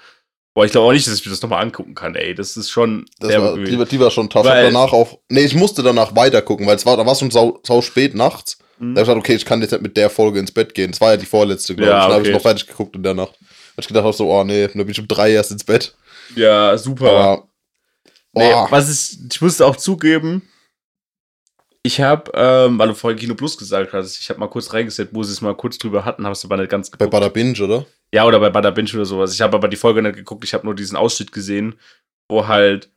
[0.53, 2.33] Boah, ich glaube auch nicht, dass ich mir das nochmal angucken kann, ey.
[2.35, 3.05] Das ist schon.
[3.19, 4.43] das war, die, war- die war schon tough.
[4.43, 5.19] Weil- Weil, danach auch.
[5.29, 7.81] Nee, ich musste danach weiter gucken, weil es war, da war es schon sau, sau
[7.81, 8.57] spät nachts.
[8.79, 8.95] Mhm.
[8.95, 10.91] Da hab ich gesagt, okay, ich kann jetzt nicht mit der Folge ins Bett gehen.
[10.91, 12.05] Das war ja die vorletzte, glaube Ja, ich.
[12.05, 13.31] Dann habe ich noch fertig geguckt in der Nacht.
[13.31, 15.95] Hab ich gedacht, so, oh nee, dann bin ich um drei erst ins Bett.
[16.35, 17.09] ja, super.
[17.11, 17.47] Aber.
[18.37, 20.41] Nee, was ich, ich musste auch zugeben,
[21.87, 25.13] ich habe, ähm, weil du vorhin Kino Plus gesagt hast, ich habe mal kurz reingesetzt,
[25.13, 27.11] wo sie es mal kurz drüber hatten, habe es aber nicht ganz bei geguckt.
[27.11, 27.85] Bada Binge, oder?
[28.13, 29.33] Ja, oder bei Bada Binge oder sowas.
[29.33, 31.75] Ich habe aber die Folge nicht geguckt, ich habe nur diesen Ausschnitt gesehen,
[32.29, 32.91] wo halt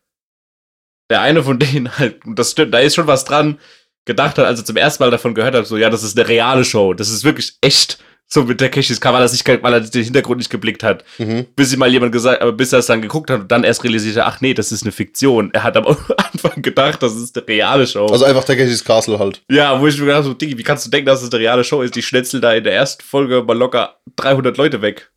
[1.08, 3.58] der eine von denen halt, das stimmt, da ist schon was dran,
[4.06, 6.28] gedacht hat, als er zum ersten Mal davon gehört hat, so, ja, das ist eine
[6.28, 9.72] reale Show, das ist wirklich echt, so mit der Keshis Cover, weil er sich, weil
[9.72, 11.46] er den Hintergrund nicht geblickt hat Mhm.
[11.56, 13.82] bis ihm mal jemand gesagt, aber bis er es dann geguckt hat und dann erst
[13.82, 15.50] realisierte, ach nee, das ist eine Fiktion.
[15.52, 15.84] Er hat am
[16.32, 18.06] Anfang gedacht, das ist eine reale Show.
[18.06, 19.42] Also einfach Takeshis Castle halt.
[19.50, 21.40] ja, wo ich mir gedacht habe, so, Diggi, wie kannst du denken, dass es eine
[21.40, 21.96] reale Show ist?
[21.96, 25.10] Die schnetzeln da in der ersten Folge mal locker 300 Leute weg.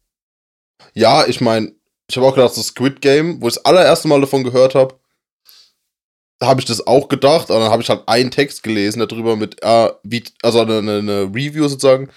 [0.95, 1.71] Ja, ich meine,
[2.09, 4.95] ich habe auch gedacht, das Squid Game, wo ich das allererste Mal davon gehört habe,
[6.41, 7.49] habe ich das auch gedacht.
[7.49, 11.21] Und dann habe ich halt einen Text gelesen darüber mit, äh, wie, also eine, eine
[11.23, 12.09] Review sozusagen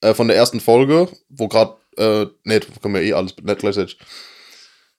[0.00, 3.98] äh, von der ersten Folge, wo gerade, äh, nee, können wir eh alles nicht gleichzeitig.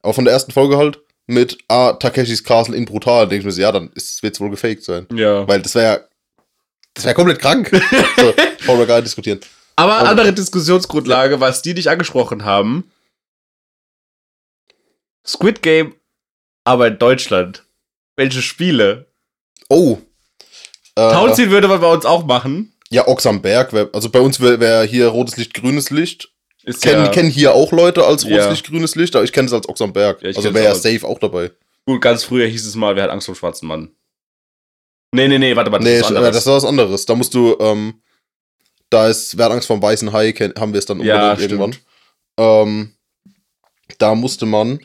[0.01, 3.27] Aber von der ersten Folge halt mit ah, Takeshis Castle in brutal.
[3.27, 5.07] Denke ich mir so, ja, dann wird es wohl gefaked sein.
[5.13, 5.47] Ja.
[5.47, 6.09] Weil das wäre
[6.93, 7.69] das wäre komplett krank.
[8.17, 8.33] so,
[8.67, 9.39] wollen wir gar nicht diskutieren.
[9.75, 12.91] Aber Aber- andere Diskussionsgrundlage, was die nicht angesprochen haben.
[15.25, 15.95] Squid Game,
[16.63, 17.63] aber in Deutschland.
[18.15, 19.05] Welche Spiele?
[19.69, 19.99] Oh.
[20.95, 22.73] Äh, Townseed würde man bei uns auch machen.
[22.91, 23.71] Ja, Ochs am Berg.
[23.73, 26.32] Wär, also bei uns wäre wär hier rotes Licht, grünes Licht.
[26.63, 28.49] Ist Kennen ja kennen hier auch Leute als rotes Ja.
[28.49, 30.21] Licht, grünes Licht, aber ich kenne es als Ochs am Berg.
[30.21, 31.52] Ja, also wäre ja safe auch dabei.
[31.86, 32.02] gut.
[32.02, 33.91] Ganz früher hieß es mal, wer hat Angst vor dem schwarzen Mann?
[35.12, 35.84] Nee, nee, nee, warte, warte.
[35.86, 36.36] nee, ist anderes.
[36.36, 37.06] das war was anderes.
[37.06, 38.02] Da musst du, ähm,
[38.89, 41.75] da ist Wer hat Angst vom weißen Hai, haben wir es dann Ja, irgendwann.
[42.38, 42.93] Ähm,
[43.97, 44.80] da musste man,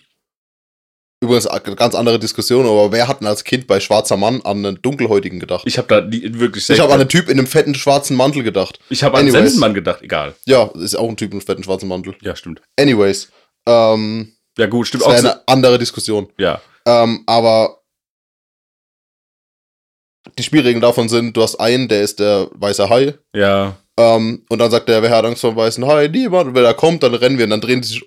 [1.24, 4.64] übrigens eine ganz andere Diskussion, aber wer hat denn als Kind bei Schwarzer Mann an
[4.64, 5.64] einen Dunkelhäutigen gedacht?
[5.66, 8.42] Ich habe da nie, wirklich Ich habe an einen Typ in einem fetten schwarzen Mantel
[8.42, 8.78] gedacht.
[8.90, 9.40] Ich habe an Anyways.
[9.42, 10.34] Sensenmann gedacht, egal.
[10.44, 12.14] Ja, ist auch ein Typ in einem fetten schwarzen Mantel.
[12.22, 12.60] Ja, stimmt.
[12.78, 13.30] Anyways,
[13.68, 15.18] ähm, Ja, gut, stimmt das auch.
[15.18, 16.28] so- eine andere Diskussion.
[16.38, 17.78] Ja, Ähm, aber
[20.38, 23.14] die Spielregeln davon sind, du hast einen, der ist der weiße Hai.
[23.34, 23.76] ja.
[23.96, 26.08] Ähm, und dann sagt der, wer hat Angst vor dem weißen Hai?
[26.08, 26.48] Niemand.
[26.48, 27.44] Und wenn er kommt, dann rennen wir.
[27.44, 28.02] Und dann drehen die sich,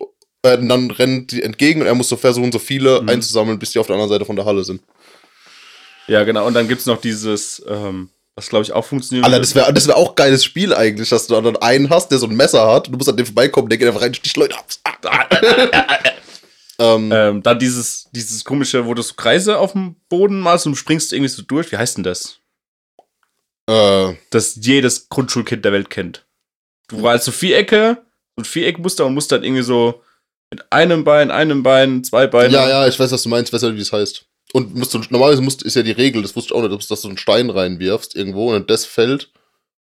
[0.53, 3.09] äh, dann rennen die entgegen und er muss so versuchen, so viele Mhm.
[3.09, 4.81] einzusammeln, bis die auf der anderen Seite von der Halle sind.
[6.07, 6.45] Ja, genau.
[6.47, 9.25] Und dann gibt's noch dieses, ähm, was glaube ich auch funktioniert.
[9.25, 12.17] Alter, das wäre das wär auch geiles Spiel eigentlich, dass du dann einen hast, der
[12.19, 14.37] so ein Messer hat und du musst an dem vorbeikommen, der geht einfach rein, sticht
[14.37, 14.67] Leute ab.
[16.79, 20.73] Ähm, ähm, dann dieses, dieses komische, wo du so Kreise auf dem Boden malst und
[20.73, 21.71] du springst irgendwie so durch.
[21.71, 22.37] Wie heißt denn das?
[23.67, 26.27] äh, Das jedes Grundschulkind der Welt kennt.
[26.87, 28.03] Du malst so Vierecke,
[28.37, 30.03] ein Viereckmuster und musst dann irgendwie so
[30.51, 32.53] mit einem Bein, einem Bein, zwei Beine.
[32.53, 34.25] ja, ja, ich weiß, was du meinst, ich weiß ja, wie das heißt.
[34.53, 37.01] Und musst du, normalerweise musst, ist ja die Regel, das wusste ich auch nicht, dass
[37.01, 39.31] du einen Stein reinwirfst irgendwo und in das Feld,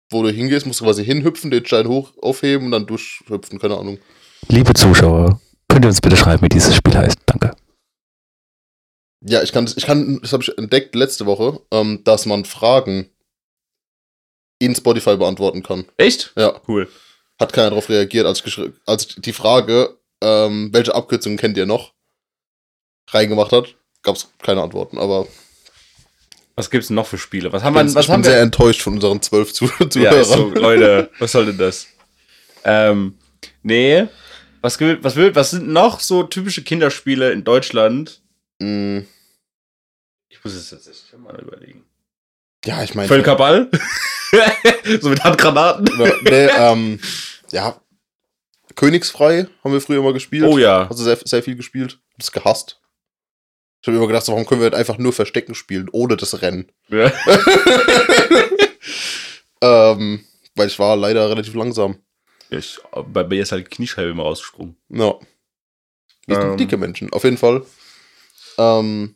[0.10, 3.78] wo du hingehst, musst du quasi hinhüpfen, den Stein hoch aufheben und dann durchhüpfen, keine
[3.78, 4.00] Ahnung.
[4.48, 7.20] Liebe Zuschauer, könnt ihr uns bitte schreiben, wie dieses Spiel heißt?
[7.28, 7.52] Danke.
[9.28, 12.46] Ja, ich kann das, ich kann, das habe ich entdeckt letzte Woche, ähm, dass man
[12.46, 13.10] Fragen
[14.60, 15.86] in Spotify beantworten kann.
[15.98, 16.34] Echt?
[16.38, 16.88] Ja, Cool.
[17.40, 21.66] hat keiner darauf reagiert, als ich, als ich die Frage, ähm, welche Abkürzungen kennt ihr
[21.66, 21.94] noch,
[23.10, 25.28] reingemacht hat, gab es keine Antworten, aber
[26.56, 27.52] Was gibt's denn noch für Spiele?
[27.52, 28.44] Was haben ich bin, wir, was ich haben bin sehr wir?
[28.44, 30.22] enttäuscht von unseren zwölf Zu Ja, Zuhörern.
[30.22, 31.88] ist so, Leute, was soll denn das?
[32.64, 33.18] Ähm,
[33.64, 34.08] nee.
[34.62, 38.22] Was, gibt- was, will, was sind noch so typische Kinderspiele in Deutschland?
[38.60, 39.00] Mm,
[40.30, 41.86] Ich muss es tatsächlich mal überlegen.
[42.66, 43.70] ja, ich meine, Völkerball?
[45.02, 45.86] so mit Handgranaten?
[46.24, 47.00] nee, ähm,
[47.52, 47.80] ja,
[48.76, 50.44] Königsfrei haben wir früher immer gespielt.
[50.46, 50.88] Oh ja.
[50.88, 52.00] Also sehr, sehr viel gespielt.
[52.14, 52.82] Hab's gehasst.
[53.82, 56.72] Ich habe immer gedacht, warum können wir nicht einfach nur Verstecken spielen, ohne das Rennen?
[56.90, 57.12] ja.
[59.92, 62.00] ähm, weil ich war leider relativ langsam.
[62.50, 64.78] Ich, bei mir ist halt Kniescheibe immer rausgesprungen.
[64.90, 65.16] Ja.
[66.28, 66.58] Wir sind Ähm.
[66.58, 67.66] dicke Menschen, auf jeden Fall.
[68.58, 69.16] Ähm,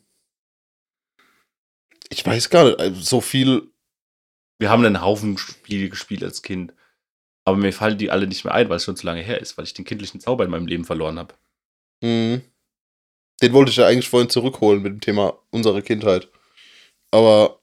[2.08, 3.70] ich weiß gar nicht, also so viel.
[4.58, 6.74] Wir haben einen Haufen Spiele gespielt als Kind.
[7.50, 9.58] Aber mir fallen die alle nicht mehr ein, weil es schon zu lange her ist,
[9.58, 11.34] weil ich den kindlichen Zauber in meinem Leben verloren habe.
[12.02, 12.40] Mh,
[13.42, 16.28] den wollte ich ja eigentlich vorhin zurückholen mit dem Thema unsere Kindheit.
[17.10, 17.60] Aber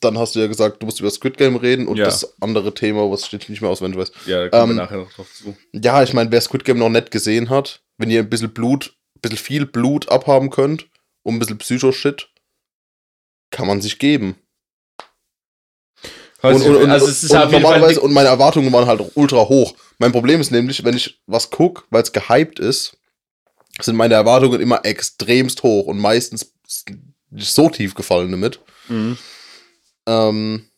[0.00, 2.04] dann hast du ja gesagt, du musst über Squid Game reden und Ja.
[2.04, 4.12] das andere Thema, was steht nicht mehr auswendig weiß.
[4.26, 5.56] Ja, da kommen Ähm, wir nachher noch drauf zu.
[5.72, 8.94] Ja, ich meine, wer Squid Game noch nicht gesehen hat, wenn ihr ein bisschen Blut,
[9.16, 10.88] ein bisschen viel Blut abhaben könnt,
[11.22, 12.30] um ein bisschen Psycho-Shit,
[13.50, 14.36] kann man sich geben.
[16.42, 16.82] Und, und, nicht.
[16.82, 19.02] und, also es ist und halt auf jeden Fall normalerweise, und meine Erwartungen waren halt
[19.14, 19.74] ultra hoch.
[19.98, 22.96] Mein Problem ist nämlich, wenn ich was gucke, weil es gehypt ist,
[23.80, 26.52] sind meine Erwartungen immer extremst hoch und meistens
[27.30, 29.18] nicht so tief gefallen damit, Mhm.
[30.06, 30.68] ähm,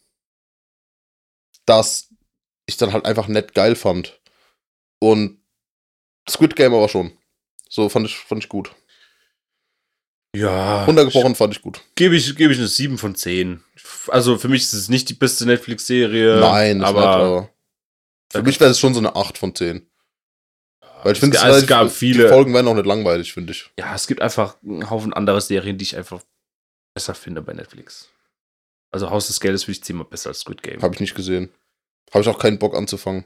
[1.64, 2.08] dass
[2.66, 4.20] ich dann halt einfach nett geil fand.
[4.98, 5.38] Und
[6.28, 7.12] Squid Game aber schon.
[7.68, 8.72] So fand ich, fand ich gut.
[10.34, 10.84] Ja.
[10.84, 11.80] Runtergebrochen fand ich gut.
[11.94, 13.62] Gebe ich, gebe ich eine 7 von 10.
[14.08, 16.40] Also für mich ist es nicht die beste Netflix-Serie.
[16.40, 17.48] Nein, aber, nicht, aber
[18.32, 19.86] für mich wäre es schon so eine 8 von 10.
[21.02, 22.24] Weil ich es, finde, ga- es gab viele.
[22.24, 23.70] Die Folgen werden auch nicht langweilig, finde ich.
[23.78, 26.22] ja, es gibt einfach einen Haufen andere Serien, die ich einfach
[26.94, 28.08] besser finde bei Netflix.
[28.90, 30.80] Also Haus des Geldes finde ich zehnmal besser als Squid Game.
[30.82, 31.50] Habe ich nicht gesehen.
[32.12, 33.24] Habe ich auch keinen Bock anzufangen.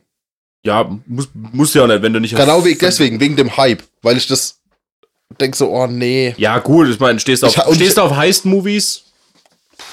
[0.64, 3.82] Ja, muss, muss ja auch nicht, wenn du nicht Genau wegen, deswegen, wegen dem Hype.
[4.02, 4.60] Weil ich das
[5.40, 6.34] denke so, oh nee.
[6.38, 9.02] Ja, gut, ich meine, stehst du auf, ha- und stehst ich- du auf Heist-Movies?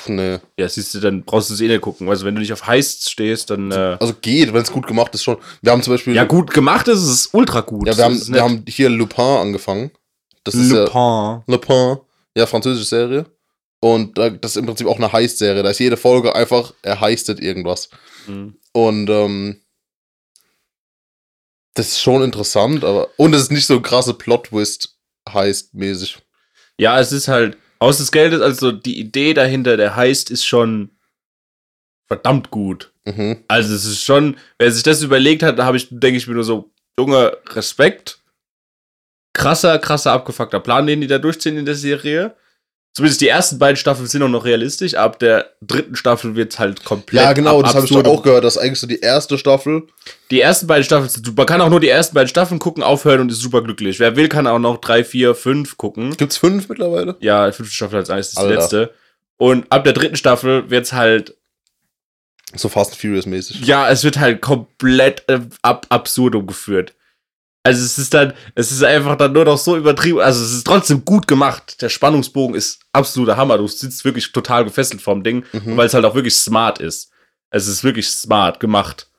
[0.08, 0.40] Nee.
[0.58, 2.08] Ja, siehst du, dann brauchst du es eh nicht gucken.
[2.10, 3.72] Also wenn du nicht auf Heists stehst, dann.
[3.72, 5.38] Äh, Also geht, wenn es gut gemacht ist schon.
[5.62, 6.14] Wir haben zum Beispiel.
[6.16, 7.88] ja, gut gemacht ist es ist ultra gut.
[7.88, 9.92] Ja, wir haben, wir haben hier Lupin angefangen.
[10.44, 11.44] Das ist ja Lupin.
[11.48, 11.98] Lupin.
[12.36, 13.26] Ja, französische Serie.
[13.80, 15.64] Und äh, das ist im Prinzip auch eine Heist-Serie.
[15.64, 17.90] Da ist jede Folge einfach, er heistet irgendwas.
[18.28, 18.56] Mhm.
[18.74, 19.62] Und ähm,
[21.76, 23.10] das ist schon interessant, aber.
[23.18, 24.96] Und es ist nicht so ein krasse Plot-Twist
[25.30, 26.18] heist-mäßig.
[26.78, 30.92] Ja, es ist halt aus des Geldes, also die Idee dahinter, der heißt, ist schon
[32.08, 32.94] verdammt gut.
[33.06, 33.44] Mhm.
[33.48, 36.36] Also es ist schon, wer sich das überlegt hat, da habe ich, denke ich mir
[36.36, 38.20] nur so, Junge, Respekt.
[39.34, 42.36] Krasser, krasser, abgefuckter Plan, den die da durchziehen in der Serie.
[42.96, 46.84] Zumindest die ersten beiden Staffeln sind auch noch realistisch, ab der dritten Staffel wird halt
[46.86, 47.24] komplett.
[47.24, 48.44] Ja, genau, ab- das habe ich doch auch gehört.
[48.44, 49.88] Das ist eigentlich so die erste Staffel.
[50.30, 51.42] Die ersten beiden Staffeln sind super.
[51.42, 54.00] Man kann auch nur die ersten beiden Staffeln gucken, aufhören und ist super glücklich.
[54.00, 56.16] Wer will, kann auch noch drei, vier, fünf gucken.
[56.18, 57.16] Gibt's fünf mittlerweile?
[57.20, 58.94] Ja, die fünfte Staffel als eines ist die letzte.
[59.38, 61.36] Und ab der dritten Staffel wird's halt,
[62.56, 63.66] So Fast and Furious-mäßig.
[63.66, 66.94] ja, es wird halt komplett äh, ab absurdum geführt.
[67.66, 70.20] Also es ist dann, es ist einfach dann nur noch so übertrieben.
[70.20, 71.82] Also es ist trotzdem gut gemacht.
[71.82, 73.58] Der Spannungsbogen ist absoluter Hammer.
[73.58, 75.78] Du sitzt wirklich total gefesselt vorm Ding, Mhm.
[75.78, 77.12] weil es halt auch wirklich smart ist.
[77.52, 79.10] Es ist wirklich smart gemacht.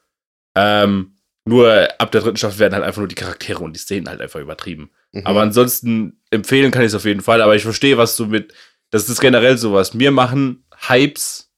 [0.57, 4.09] Ähm, nur ab der dritten Staffel werden halt einfach nur die Charaktere und die Szenen
[4.09, 4.91] halt einfach übertrieben.
[5.13, 5.27] Mhm.
[5.27, 7.41] Aber ansonsten empfehlen kann ich es auf jeden Fall.
[7.41, 8.53] Aber ich verstehe, was du mit.
[8.91, 9.95] Das ist generell sowas.
[9.95, 11.51] Mir machen Hypes,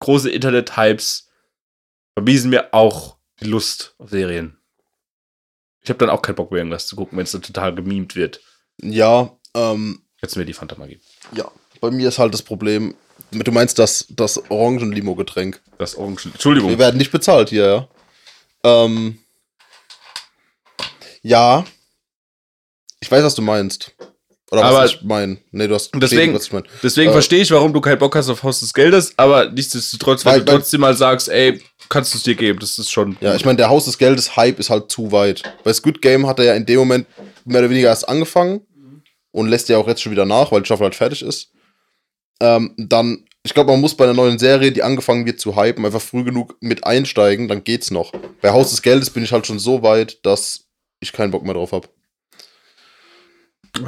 [0.00, 1.28] große Internet-Hypes,
[2.14, 4.55] vermiesen mir auch die Lust auf Serien.
[5.86, 8.16] Ich habe dann auch keinen Bock mehr, irgendwas zu gucken, wenn es dann total gemimt
[8.16, 8.40] wird.
[8.82, 11.00] Ja, ähm, Jetzt mir die Fanta mal geben.
[11.32, 11.48] ja.
[11.80, 12.96] Bei mir ist halt das Problem.
[13.30, 15.62] Du meinst das, das Orangen-Limo-Getränk.
[15.78, 16.18] Das Orangen.
[16.24, 16.70] Entschuldigung.
[16.70, 17.88] Wir werden nicht bezahlt hier, ja.
[18.64, 19.18] Ähm,
[21.22, 21.64] ja.
[22.98, 23.94] Ich weiß, was du meinst.
[24.52, 25.38] Oder Aber- was ich meine.
[25.50, 26.66] Nee, du hast deswegen- was ich meine.
[26.82, 30.24] Deswegen Äh, verstehe ich, warum du keinen Bock hast auf Haus des Geldes, aber nichtsdestotrotz,
[30.24, 32.90] wenn Weil- du weil- trotzdem mal sagst, ey, kannst du es dir geben, das ist
[32.90, 33.16] schon.
[33.20, 35.42] Ja, ich meine, der Haus des Geldes Hype ist halt zu weit.
[35.64, 37.06] Bei Squid Game hat er ja in dem Moment
[37.44, 38.60] mehr oder weniger erst angefangen
[39.32, 41.50] und lässt ja auch jetzt schon wieder nach, weil die Staffel halt fertig ist.
[42.40, 45.84] Ähm, dann, ich glaube, man muss bei einer neuen Serie, die angefangen wird zu hypen,
[45.84, 48.12] einfach früh genug mit einsteigen, dann geht's noch.
[48.42, 50.66] Bei Haus des Geldes bin ich halt schon so weit, dass
[51.00, 51.88] ich keinen Bock mehr drauf habe.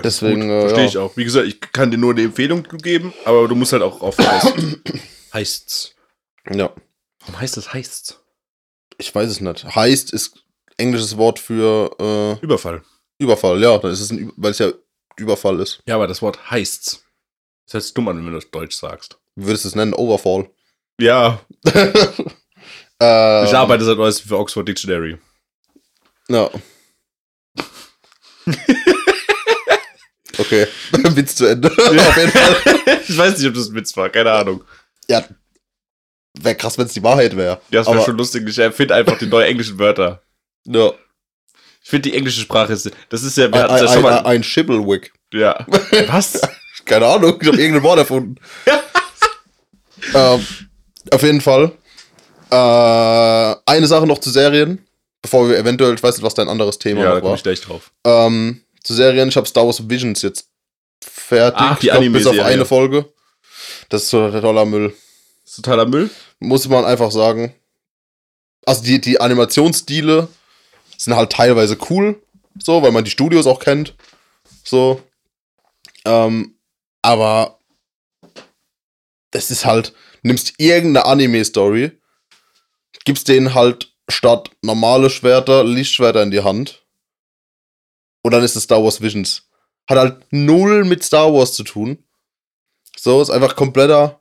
[0.04, 0.88] Deswegen, äh, verstehe ja.
[0.88, 1.16] ich auch.
[1.16, 4.18] Wie gesagt, ich kann dir nur eine Empfehlung geben, aber du musst halt auch auf
[4.18, 4.54] heißt.
[5.32, 5.94] heißt's.
[6.50, 6.72] Ja,
[7.20, 8.20] Warum heißt das heißt's?
[8.98, 9.64] ich weiß es nicht.
[9.64, 10.44] Heißt ist
[10.76, 12.82] englisches Wort für äh, Überfall.
[13.18, 14.70] Überfall, ja, dann ist es ein, weil es ja
[15.16, 15.82] Überfall ist.
[15.86, 17.04] Ja, aber das Wort heißt's.
[17.66, 19.18] Das hört sich dumm an, wenn du das Deutsch sagst.
[19.34, 19.94] Wie würdest du es nennen?
[19.94, 20.50] Overfall.
[21.00, 21.40] Ja,
[21.74, 25.18] ähm, ich arbeite seit neuestem für Oxford Dictionary.
[26.28, 26.50] Ja.
[30.38, 31.68] okay, Witz zu Ende.
[31.76, 33.00] Auf jeden Fall.
[33.08, 34.64] ich weiß nicht, ob das ein Witz war, keine Ahnung.
[35.08, 35.24] Ja,
[36.40, 37.60] wäre krass, wenn es die Wahrheit wäre.
[37.70, 38.48] Ja, das wäre schon lustig.
[38.48, 40.22] Ich erfinde einfach die neuen englischen Wörter.
[40.66, 40.92] Ja.
[41.82, 42.90] Ich finde die englische Sprache ist.
[43.08, 44.26] Das ist ja, wir Ein, hatten ja ein, schon ein, mal.
[44.26, 45.12] ein Schibblewig.
[45.32, 45.64] Ja.
[46.08, 46.40] Was?
[46.84, 48.36] Keine Ahnung, ich habe irgendein Wort erfunden.
[50.14, 50.46] ähm,
[51.10, 51.72] auf jeden Fall.
[52.50, 54.86] Äh, eine Sache noch zu Serien,
[55.22, 57.34] bevor wir eventuell, ich weiß nicht, was dein anderes Thema Ja, da war.
[57.34, 57.90] ich gleich drauf.
[58.04, 60.48] Ähm, zu Serien, ich habe Star Wars Visions jetzt
[61.02, 61.60] fertig.
[61.60, 63.12] Ach, die Ich glaub, bis auf eine Folge.
[63.90, 64.94] Das ist toller Müll.
[65.44, 66.08] Das ist totaler Müll.
[66.38, 67.54] muss man einfach sagen.
[68.64, 70.28] Also die, die Animationsstile
[70.96, 72.22] sind halt teilweise cool,
[72.58, 73.94] so, weil man die Studios auch kennt.
[74.64, 75.02] So.
[76.06, 76.56] Ähm,
[77.02, 77.58] aber
[79.32, 81.92] das ist halt, nimmst irgendeine Anime-Story,
[83.04, 86.87] gibst denen halt statt normale Schwerter Lichtschwerter in die Hand.
[88.22, 89.48] Und dann ist es Star Wars Visions.
[89.88, 91.98] Hat halt null mit Star Wars zu tun.
[92.96, 94.20] So, ist einfach kompletter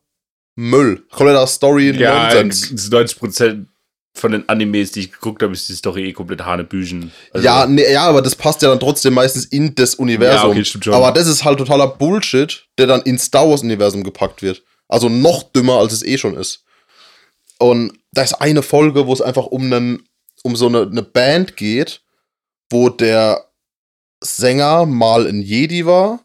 [0.56, 1.06] Müll.
[1.12, 2.92] Kompletter Story Ja, Nonsens.
[2.92, 3.66] 90%
[4.14, 7.12] von den Animes, die ich geguckt habe, ist die Story eh komplett Hanebüchen.
[7.32, 10.50] Also, ja, nee, ja, aber das passt ja dann trotzdem meistens in das Universum.
[10.50, 10.94] Ja, okay, stimmt schon.
[10.94, 14.64] Aber das ist halt totaler Bullshit, der dann ins Star Wars-Universum gepackt wird.
[14.88, 16.64] Also noch dümmer, als es eh schon ist.
[17.60, 20.08] Und da ist eine Folge, wo es einfach um, einen,
[20.44, 22.02] um so eine, eine Band geht,
[22.70, 23.47] wo der
[24.36, 26.20] Sänger mal ein Jedi war.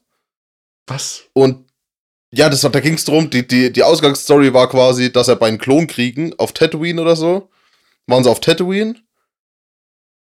[0.87, 1.23] was?
[1.33, 1.67] Und
[2.35, 5.51] ja, das, da ging es darum, die, die, die Ausgangsstory war quasi, dass er bei
[5.51, 7.51] den Klonkriegen auf Tatooine oder so,
[8.07, 8.95] waren sie auf Tatooine.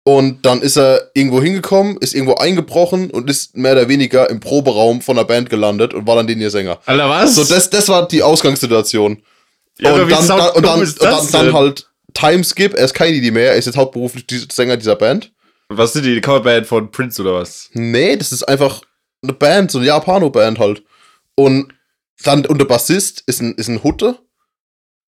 [0.03, 4.41] Und dann ist er irgendwo hingekommen, ist irgendwo eingebrochen und ist mehr oder weniger im
[4.41, 6.79] Proberaum von der Band gelandet und war dann den ihr Sänger.
[6.87, 7.35] Alter, was?
[7.35, 9.23] So, das, das war die Ausgangssituation.
[9.79, 13.15] ja, und dann, dann, und dann, und dann, das dann halt Timeskip, er ist kein
[13.15, 15.33] Idee mehr, er ist jetzt hauptberuflich Sänger dieser Band.
[15.73, 17.71] Was sind die, die Coverband von Prince oder was?
[17.73, 18.83] Nee, das ist einfach
[19.23, 20.83] eine Band, so eine Japano-Band halt.
[21.37, 21.73] Und
[22.25, 24.19] dann, und der Bassist ist ein, ist ein Hutte.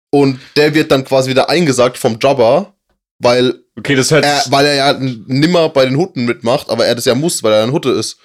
[0.10, 2.74] Und der wird dann quasi wieder eingesagt vom Jabba,
[3.20, 6.96] weil Okay, das hört er, weil er ja nimmer bei den Hutten mitmacht, aber er
[6.96, 8.18] das ja muss, weil er ein Hutte ist.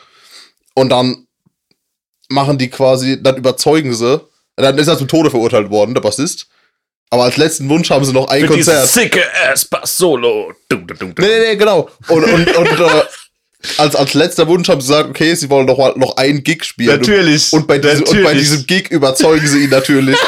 [0.74, 1.28] Und dann
[2.28, 4.20] machen die quasi, dann überzeugen sie,
[4.56, 6.48] dann ist er zum Tode verurteilt worden, der Bassist.
[7.10, 8.88] Aber als letzten Wunsch haben sie noch ein Für Konzert.
[8.88, 10.52] Sicke Ass Bass Solo.
[10.68, 11.24] Dum, dum, dum, dum.
[11.24, 11.88] Nee, nee, nee, genau.
[12.08, 13.02] Und, und, und äh,
[13.78, 16.64] als, als letzter Wunsch haben sie gesagt, okay, sie wollen noch, mal- noch einen Gig
[16.64, 16.98] spielen.
[16.98, 17.52] Natürlich.
[17.52, 18.38] Und bei, diesem, und bei natürlich.
[18.40, 20.18] diesem Gig überzeugen sie ihn natürlich,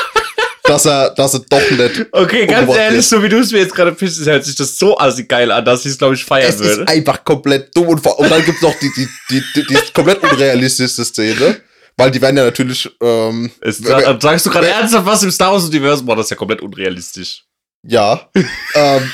[0.65, 2.07] dass er, dass er doch nicht.
[2.13, 3.05] Okay, ganz ehrlich, wird.
[3.07, 5.65] so wie du es mir jetzt gerade pitchst, hört sich das so assi geil an,
[5.65, 6.83] dass ich es, glaube ich, feiern Es würde.
[6.83, 7.89] ist einfach komplett dumm.
[7.89, 11.61] Und, und dann gibt's noch die, die, die, die, die komplett unrealistische Szene.
[11.99, 12.89] Weil die werden ja natürlich.
[13.03, 16.07] Ähm, Es, da, sagst du gerade ernsthaft was im Star Wars-Universum?
[16.07, 17.45] Boah, das ist ja komplett unrealistisch.
[17.83, 18.31] ja.
[18.75, 19.11] ähm,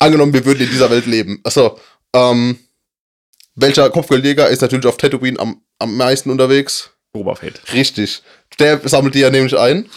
[0.00, 1.40] angenommen, wir würden in dieser Welt leben.
[1.44, 1.80] Achso.
[2.14, 2.58] Ähm,
[3.54, 6.90] welcher Kopfgeldjäger ist natürlich auf Tatooine am, am meisten unterwegs?
[7.12, 7.60] Boba Fett.
[7.72, 8.22] Richtig.
[8.58, 9.88] Der sammelt die ja nämlich ein.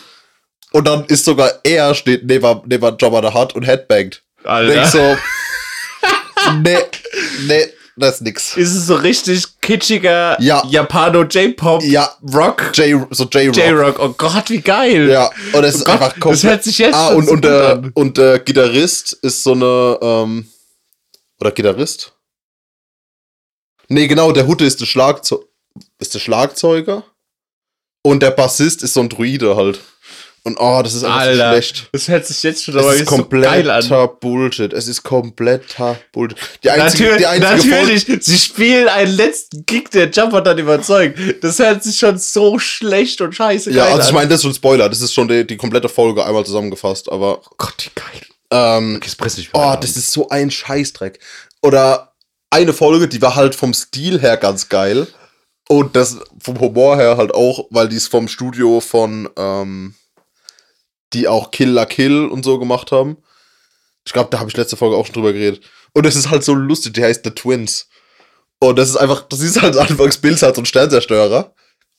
[0.71, 4.21] Und dann ist sogar er steht neben, neben Jabba the Hutt und headbangt.
[4.43, 4.73] Alter.
[4.73, 5.17] Denk so,
[6.63, 6.78] nee,
[7.47, 7.65] nee,
[7.97, 8.56] das ist nix.
[8.56, 10.63] ist es so richtig kitschiger Ja.
[10.67, 12.71] Japano J-Pop Ja, Rock?
[12.75, 13.55] J, so J-Rock.
[13.55, 13.99] J-Rock.
[13.99, 15.10] Oh Gott, wie geil.
[15.10, 17.45] Ja, und es Oh ist Gott, einfach das hört sich jetzt Ah, und, so und,
[17.45, 17.91] der, an.
[17.93, 20.47] und der Gitarrist ist so eine, ähm,
[21.39, 22.13] oder Gitarrist?
[23.88, 25.43] Nee, genau, der Hutte ist der Schlagzeuger.
[25.99, 27.03] Ist der Schlagzeuger?
[28.03, 29.79] Und der Bassist ist so ein Druide halt.
[30.43, 31.89] Und oh, das ist einfach so Alter, schlecht.
[31.91, 33.82] das hört sich jetzt schon aber ist so geil an.
[33.82, 34.73] kompletter Bullshit.
[34.73, 36.38] Es ist kompletter Bullshit.
[36.63, 41.19] Die einzige, Natürlich, die einzige natürlich sie spielen einen letzten Gig, der Jumper dann überzeugt.
[41.41, 44.52] Das hört sich schon so schlecht und scheiße Ja, also ich meine, das ist schon
[44.52, 44.89] ein Spoiler.
[44.89, 47.12] Das ist schon die, die komplette Folge einmal zusammengefasst.
[47.12, 48.21] Aber oh Gott, wie geil.
[48.52, 51.19] ähm, Okay, das nicht oh, das ist so ein Scheißdreck.
[51.62, 52.13] Oder
[52.49, 55.08] eine Folge, die war halt vom Stil her ganz geil.
[55.67, 59.93] Und das vom Humor her halt auch, weil die ist vom Studio von, ähm,
[61.13, 63.17] die auch Kill la Kill und so gemacht haben.
[64.06, 65.63] Ich glaube, da habe ich letzte Folge auch schon drüber geredet.
[65.93, 67.88] Und es ist halt so lustig, die heißt The Twins.
[68.60, 71.45] Und das ist einfach, das ist halt Anfangsbild, halt so ein Sternzerstörer.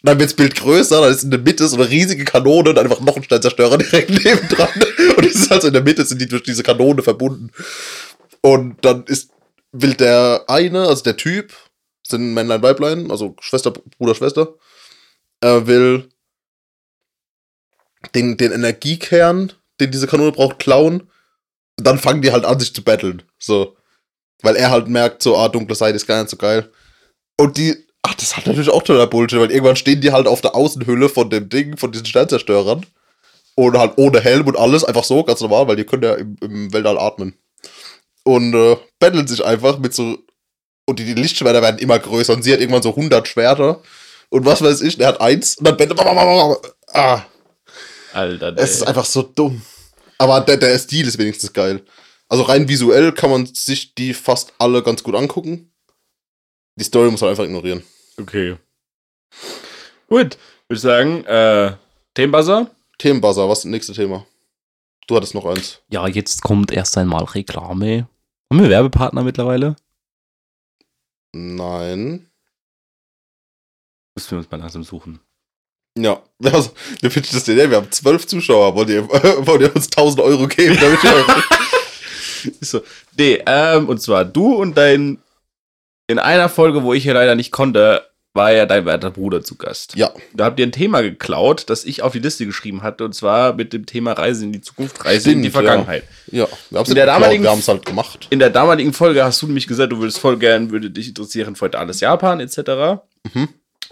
[0.02, 2.70] Und dann wird das Bild größer, dann ist in der Mitte so eine riesige Kanone
[2.70, 4.68] und einfach noch ein Sternzerstörer direkt nebendran.
[5.16, 7.50] Und es ist halt so in der Mitte, sind die durch diese Kanone verbunden.
[8.40, 9.30] Und dann ist,
[9.72, 11.52] will der eine, also der Typ,
[12.06, 14.54] sind Männlein, Weiblein, also Schwester, Bruder, Schwester,
[15.40, 16.08] er will
[18.14, 21.02] den, den Energiekern, den diese Kanone braucht, klauen.
[21.78, 23.22] Und dann fangen die halt an, sich zu battlen.
[23.38, 23.76] So.
[24.42, 26.70] Weil er halt merkt, so, ah, dunkle Seite ist gar nicht so geil.
[27.38, 30.40] Und die, ach, das halt natürlich auch totaler Bullshit, weil irgendwann stehen die halt auf
[30.40, 32.86] der Außenhülle von dem Ding, von diesen Sternzerstörern.
[33.56, 36.36] Und halt ohne Helm und alles, einfach so, ganz normal, weil die können ja im,
[36.40, 37.34] im Weltall atmen.
[38.24, 40.18] Und äh, battlen sich einfach mit so.
[40.86, 43.80] Und die, die Lichtschwerter werden immer größer und sie hat irgendwann so 100 Schwerter.
[44.30, 46.00] Und was weiß ich, er hat eins und dann battelt.
[46.92, 47.22] Ah,
[48.12, 49.62] Alter, es ist einfach so dumm.
[50.18, 51.84] Aber der, der Stil ist wenigstens geil.
[52.28, 55.72] Also rein visuell kann man sich die fast alle ganz gut angucken.
[56.76, 57.82] Die Story muss man einfach ignorieren.
[58.18, 58.56] Okay.
[60.08, 61.76] Gut, würde ich sagen, äh,
[62.14, 62.70] Themenbuzzer?
[62.98, 64.26] Themenbuzzer, was ist das nächste Thema?
[65.06, 65.80] Du hattest noch eins.
[65.88, 68.08] Ja, jetzt kommt erst einmal Reklame.
[68.52, 69.76] Haben wir Werbepartner mittlerweile?
[71.32, 72.30] Nein.
[74.14, 75.20] Müssen wir uns mal langsam suchen.
[75.98, 76.70] Ja, also,
[77.00, 77.56] wir pitchen das dir.
[77.70, 78.74] Wir haben zwölf Zuschauer.
[78.74, 80.76] Wollt ihr, wollt ihr uns 1000 Euro geben?
[80.80, 80.98] Damit
[82.60, 82.80] Ist so.
[83.18, 85.18] Nee, ähm, und zwar du und dein.
[86.06, 89.54] In einer Folge, wo ich hier leider nicht konnte, war ja dein werter Bruder zu
[89.56, 89.94] Gast.
[89.94, 93.12] ja, Da habt ihr ein Thema geklaut, das ich auf die Liste geschrieben hatte, und
[93.14, 96.04] zwar mit dem Thema Reise in die Zukunft, Reise in Stimmt, die Vergangenheit.
[96.32, 96.48] ja.
[96.70, 98.26] Wir haben es In der damaligen- wir haben es halt gemacht.
[98.30, 101.54] In der damaligen Folge hast du nämlich gesagt, du würdest voll gern, würde dich interessieren,
[101.60, 103.02] heute alles Japan etc.
[103.34, 103.48] Mhm.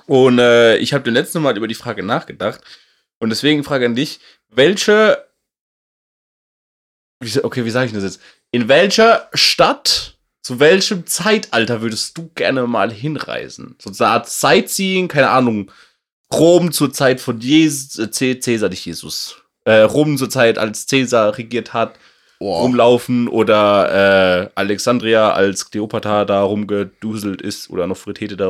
[0.09, 2.63] Und äh, ich habe den letzten Mal über die Frage nachgedacht.
[3.19, 5.23] Und deswegen frage an dich, welche.
[7.21, 8.21] Wie, okay, wie sage ich das jetzt?
[8.51, 13.77] In welcher Stadt, zu welchem Zeitalter würdest du gerne mal hinreisen?
[13.79, 15.71] So eine Art Sightseeing, keine Ahnung.
[16.33, 19.43] Rom zur Zeit von Jesus, äh, Cä- Cäsar, nicht Jesus.
[19.65, 21.99] Äh, Rom zur Zeit, als Cäsar regiert hat,
[22.39, 22.63] Boah.
[22.63, 28.47] rumlaufen oder äh, Alexandria, als Kleopatra da rumgeduselt ist oder noch Fritete da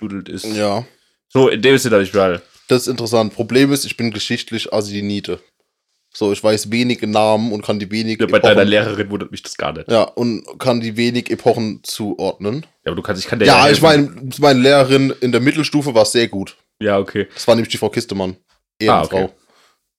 [0.00, 0.44] rumgedudelt ist.
[0.56, 0.84] Ja,
[1.28, 2.42] So, in dem Sinne habe ich mal.
[2.68, 3.34] das ist interessant.
[3.34, 5.40] Problem ist, ich bin geschichtlich Asinite.
[6.16, 9.56] So, ich weiß wenige Namen und kann die wenig Bei deiner Lehrerin wundert mich das
[9.56, 9.90] gar nicht.
[9.90, 12.64] ja, und kann die wenig Epochen zuordnen.
[12.84, 15.92] Ja, aber du kannst, ich kann dir Ja, ich meine, meine Lehrerin in der Mittelstufe
[15.94, 16.56] war sehr gut.
[16.80, 17.26] Ja, okay.
[17.34, 18.36] Das war nämlich die Frau Kistemann.
[18.82, 19.32] Ah, Ehrenfrau.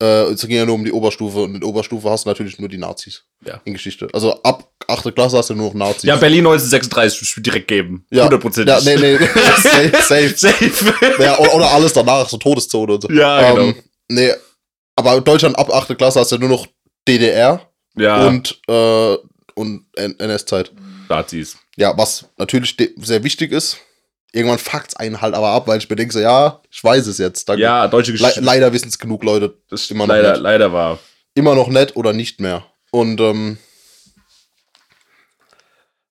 [0.01, 2.59] Äh, es ging ja nur um die Oberstufe und in der Oberstufe hast du natürlich
[2.59, 3.23] nur die Nazis.
[3.45, 3.61] Ja.
[3.63, 4.07] In Geschichte.
[4.11, 5.15] Also ab 8.
[5.15, 6.03] Klasse hast du nur noch Nazis.
[6.03, 8.05] Ja, Berlin 1936 würde ich direkt geben.
[8.11, 8.25] Ja.
[8.25, 8.75] Hundertprozentig.
[8.75, 9.17] Ja, nee, nee.
[9.57, 10.33] safe, safe.
[10.35, 11.23] Safe.
[11.23, 13.09] Ja, oder, oder alles danach, so Todeszone und so.
[13.09, 13.67] Ja, genau.
[13.67, 13.75] Ähm,
[14.09, 14.31] nee,
[14.97, 15.97] aber Deutschland ab 8.
[15.97, 16.67] Klasse hast du nur noch
[17.07, 17.61] DDR
[17.95, 19.15] ja, und, äh,
[19.55, 20.71] und NS-Zeit.
[21.07, 21.57] Nazis.
[21.77, 23.77] Ja, was natürlich sehr wichtig ist.
[24.35, 27.19] Irgendwann fuckt's einen halt aber ab, weil ich mir denke so, ja, ich weiß es
[27.19, 27.47] jetzt.
[27.47, 27.61] Danke.
[27.61, 28.41] Ja, deutsche Le Geschichte.
[28.41, 29.57] leider wissen es genug Leute.
[29.69, 30.41] das ist immer noch leider, nicht.
[30.41, 30.99] leider war.
[31.35, 32.65] Immer noch nett oder nicht mehr.
[32.91, 33.57] Und, ähm,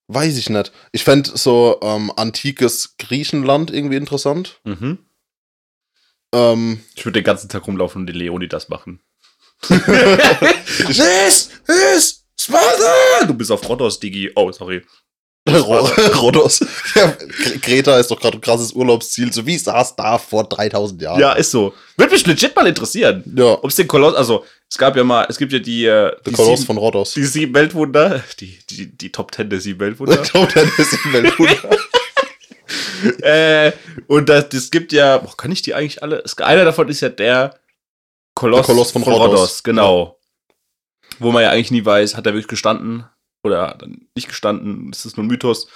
[0.09, 0.72] weiß ich nicht.
[0.93, 4.59] Ich fände so ähm, antikes Griechenland irgendwie interessant.
[4.64, 4.99] Mhm.
[6.33, 9.01] Ähm, Ich würde den ganzen Tag rumlaufen und die Leonidas machen.
[9.68, 13.27] this is Sparta!
[13.27, 14.31] Du bist auf Rhodos, Digi.
[14.35, 14.83] Oh, sorry.
[15.47, 16.64] Rhodos.
[16.95, 17.14] Ja,
[17.61, 21.20] Kreta ist doch gerade ein krasses Urlaubsziel, so wie es das da vor 3000 Jahren.
[21.20, 21.74] Ja, ist so.
[21.99, 23.22] Würde mich legit mal interessieren.
[23.36, 25.88] Ja, Ob es den Koloss, also es gab ja mal, es gibt ja die, äh,
[25.88, 27.12] der die, Koloss sieben, von Rhodos.
[27.12, 30.16] die sieben Weltwunder, die, die, die Top Ten der sieben Weltwunder.
[30.22, 31.76] glaube, der ist im Weltwunder.
[33.22, 33.72] äh,
[34.07, 36.22] und das, das gibt ja, boah, kann ich die eigentlich alle?
[36.24, 37.59] Es, einer davon ist ja der
[38.34, 39.62] Koloss, Der Koloss von Rhodos.
[39.62, 40.18] genau.
[41.18, 43.05] Wo man ja eigentlich nie weiß, hat er wirklich gestanden
[43.45, 45.68] oder dann nicht gestanden, ist das nur ein Mythos.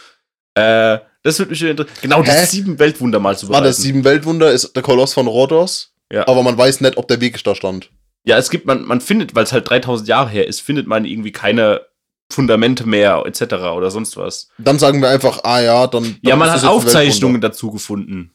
[0.54, 1.98] Äh, das würde mich interessieren.
[2.02, 2.40] Genau, Hä?
[2.40, 3.82] die sieben Weltwunder mal zu War das bereiten.
[3.82, 5.94] sieben Weltwunder, ist der Koloss von Rhodos.
[6.12, 6.26] Ja.
[6.26, 7.90] Aber man weiß nicht, ob der Weg da stand.
[8.24, 11.04] Ja, es gibt, man, man findet, weil es halt 3000 Jahre her ist, findet man
[11.04, 11.82] irgendwie keine
[12.30, 13.54] Fundamente mehr, etc.
[13.74, 14.50] oder sonst was.
[14.58, 16.02] Dann sagen wir einfach, ah ja, dann.
[16.04, 18.34] dann Ja, man ist hat das Aufzeichnungen dazu gefunden.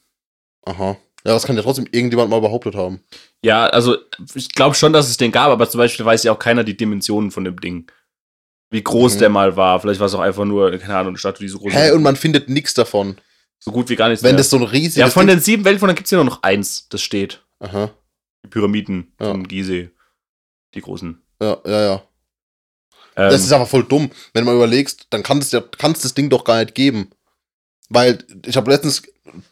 [0.65, 0.97] Aha.
[1.25, 3.01] Ja, das kann ja trotzdem irgendjemand mal behauptet haben.
[3.43, 3.97] Ja, also
[4.35, 6.75] ich glaube schon, dass es den gab, aber zum Beispiel weiß ja auch keiner die
[6.75, 7.89] Dimensionen von dem Ding.
[8.73, 9.19] Wie groß Mhm.
[9.19, 9.79] der mal war.
[9.79, 12.01] Vielleicht war es auch einfach nur, keine Ahnung, eine Statue, die so groß Hä, und
[12.01, 13.17] man findet nichts davon.
[13.59, 14.37] So gut wie gar nichts Wenn mehr.
[14.39, 14.95] das so ein riesiges.
[14.97, 17.41] ja, von Ding- den sieben Weltwundern gibt es ja nur noch eins, das steht.
[17.59, 17.91] Aha.
[18.43, 19.27] Die Pyramiden Ja.
[19.31, 19.89] von Gizeh.
[20.73, 21.21] Die großen.
[21.41, 21.93] Ja, ja, ja.
[23.15, 24.09] Ähm, Das ist aber voll dumm.
[24.33, 27.11] Wenn du mal überlegst, dann kann es ja, kann's das Ding doch gar nicht geben.
[27.89, 29.03] Weil ich habe letztens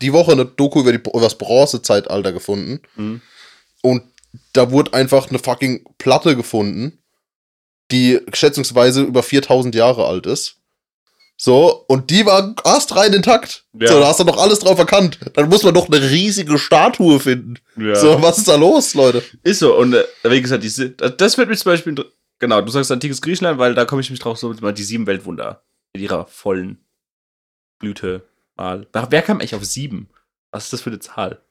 [0.01, 2.81] die Woche eine Doku über, die, über das Bronzezeitalter gefunden.
[2.95, 3.21] mhm.
[3.83, 4.03] Und
[4.53, 6.97] da wurde einfach eine fucking Platte gefunden,
[7.91, 10.57] die schätzungsweise über 4000 Jahre alt ist.
[11.37, 13.65] So, und die war astrein intakt.
[13.73, 13.87] Ja.
[13.87, 15.17] So, da hast du doch alles drauf erkannt.
[15.33, 17.55] Dann muss man doch eine riesige Statue finden.
[17.77, 17.95] ja.
[17.95, 19.23] So, was ist da los, Leute?
[19.43, 21.95] Ist so, und äh, wie gesagt, diese, das, wird mich zum Beispiel,
[22.37, 25.07] genau, du sagst antikes Griechenland, weil da komme ich mich drauf, so mal die sieben
[25.07, 25.63] Weltwunder
[25.93, 26.77] in ihrer vollen
[27.79, 28.21] Blüte
[28.55, 28.85] mal.
[28.93, 30.09] Wer wer kam echt auf sieben?
[30.51, 31.41] Was ist das für eine Zahl?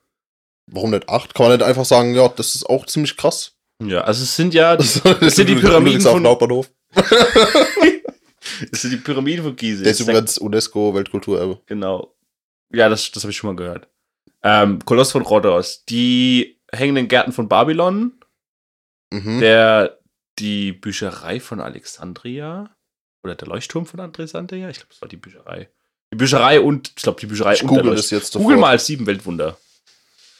[0.67, 1.33] Warum nicht acht?
[1.35, 3.57] Kann man nicht einfach sagen, ja, das ist auch ziemlich krass.
[3.87, 6.69] Ja, also es sind ja, Das, das sind die Pyramiden von, Hauptbahnhof.
[8.71, 9.83] das sind die Pyramiden von Gizeh.
[9.83, 11.59] Der ist übrigens UNESCO-Weltkulturerbe.
[11.65, 12.15] Genau.
[12.73, 13.87] Ja, das, das habe ich schon mal gehört.
[14.43, 18.13] Ähm, Koloss von Rhodos, die hängenden Gärten von Babylon,
[19.13, 19.41] Mhm.
[19.41, 19.99] der,
[20.39, 22.73] die Bücherei von Alexandria
[23.25, 25.69] oder der Leuchtturm von Alexandria, ich glaube, das war die Bücherei.
[26.13, 28.21] Die Bücherei und, ich glaube, die Bücherei Ich und der google das Leuchtturm.
[28.21, 29.57] jetzt Google mal als sieben Weltwunder.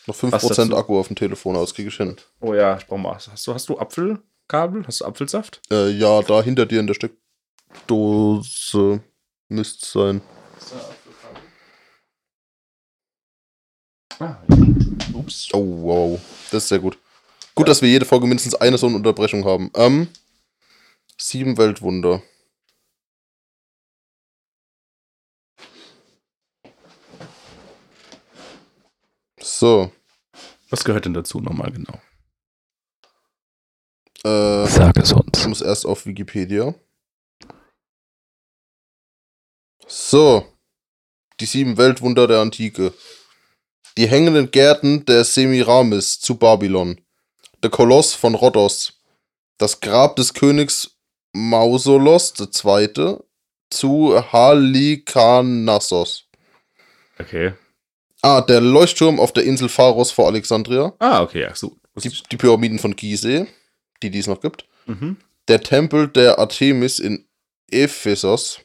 [0.07, 0.77] Noch Was 5% dazu?
[0.77, 2.15] Akku auf dem Telefon aus, krieg ich hin.
[2.39, 3.13] Oh ja, ich brauche mal.
[3.15, 4.85] Hast du, hast du Apfelkabel?
[4.87, 5.61] Hast du Apfelsaft?
[5.71, 9.01] Äh, ja, da hinter dir in der Steckdose
[9.49, 10.21] müsste es sein.
[14.19, 14.37] Ah,
[15.13, 15.49] Ups.
[15.53, 16.19] Oh, wow.
[16.51, 16.97] Das ist sehr gut.
[17.55, 19.71] Gut, dass wir jede Folge mindestens eine so eine Unterbrechung haben.
[19.75, 20.07] Ähm,
[21.17, 22.21] sieben Weltwunder.
[29.41, 29.91] So.
[30.69, 31.99] Was gehört denn dazu nochmal genau?
[34.23, 35.47] Äh, Sag es ich uns.
[35.47, 36.73] muss erst auf Wikipedia.
[39.87, 40.47] So.
[41.39, 42.93] Die sieben Weltwunder der Antike.
[43.97, 47.01] Die hängenden Gärten der Semiramis zu Babylon.
[47.63, 49.01] Der Koloss von Rhodos.
[49.57, 50.97] Das Grab des Königs
[51.33, 53.17] Mausolos II.
[53.69, 56.27] zu Halikarnassos.
[57.19, 57.53] Okay.
[58.21, 60.93] Ah, der Leuchtturm auf der Insel Pharos vor Alexandria.
[60.99, 61.75] Ah, okay, ja, so.
[61.95, 63.47] Die, die Pyramiden von Gizeh,
[64.01, 64.65] die die es noch gibt.
[64.85, 65.17] Mhm.
[65.47, 67.25] Der Tempel der Artemis in
[67.69, 68.59] Ephesos.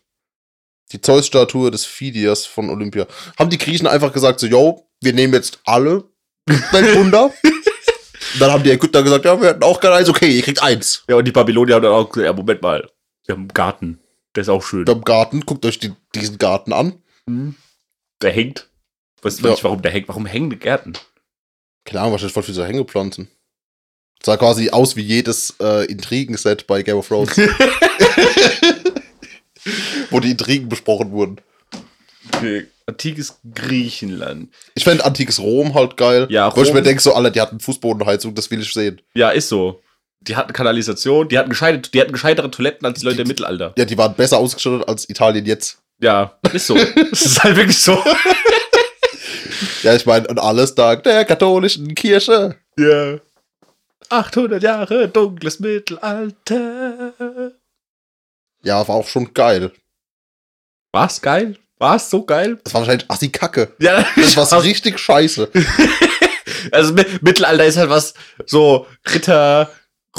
[0.93, 3.07] Die Zeus-Statue des Phidias von Olympia.
[3.39, 6.05] Haben die Griechen einfach gesagt, so, yo, wir nehmen jetzt alle
[6.47, 7.33] Weltwunder.
[8.35, 10.63] Und dann haben die Ägypter gesagt, ja, wir hatten auch gerne eins, okay, ihr kriegt
[10.63, 11.05] eins.
[11.09, 12.91] Ja, und die Babylonier haben dann auch gesagt, ja, Moment mal,
[13.25, 14.01] wir haben einen Garten.
[14.35, 14.87] Der ist auch schön.
[14.87, 17.03] Im Garten, guckt euch die, diesen Garten an.
[18.21, 18.69] Der hängt.
[19.27, 19.51] Weißt du Ja.
[19.51, 20.09] nicht, warum der hängt?
[20.09, 20.93] Warum hängen die Gärten?
[21.85, 23.29] Keine Ahnung, wahrscheinlich voll für so Hängepflanzen.
[24.25, 27.37] Sah quasi aus wie jedes äh, Intrigen-Set bei Game of Thrones.
[30.11, 31.37] Wo die Intrigen besprochen wurden.
[32.33, 32.67] Okay.
[32.87, 34.51] Antikes Griechenland.
[34.75, 36.29] Ich fände antikes Rom halt geil.
[36.31, 39.01] Ja, Wo ich mir Rom- denke, so, Alter, die hatten Fußbodenheizung, das will ich sehen.
[39.15, 39.83] Ja, ist so.
[40.21, 43.75] Die hatten Kanalisation, die hatten, gescheite, die hatten gescheitere Toiletten als die Leute im Mittelalter.
[43.77, 45.79] Ja, die waren besser ausgestattet als Italien jetzt.
[46.01, 46.75] Ja, ist so.
[47.11, 48.01] das ist halt wirklich so.
[49.87, 52.57] Ja, ich meine, und alles dank der katholischen Kirche.
[52.79, 53.19] Ja.
[54.09, 57.53] 800 Jahre dunkles Mittelalter.
[58.63, 59.71] Ja, war auch schon geil.
[60.93, 61.57] War's geil?
[61.79, 62.59] War's so geil?
[62.65, 63.73] Das war wahrscheinlich assi Kacke.
[63.79, 65.51] Ja, Das war richtig scheiße.
[66.73, 68.13] Also Mi- Mittelalter ist halt was
[68.45, 69.71] so Ritter,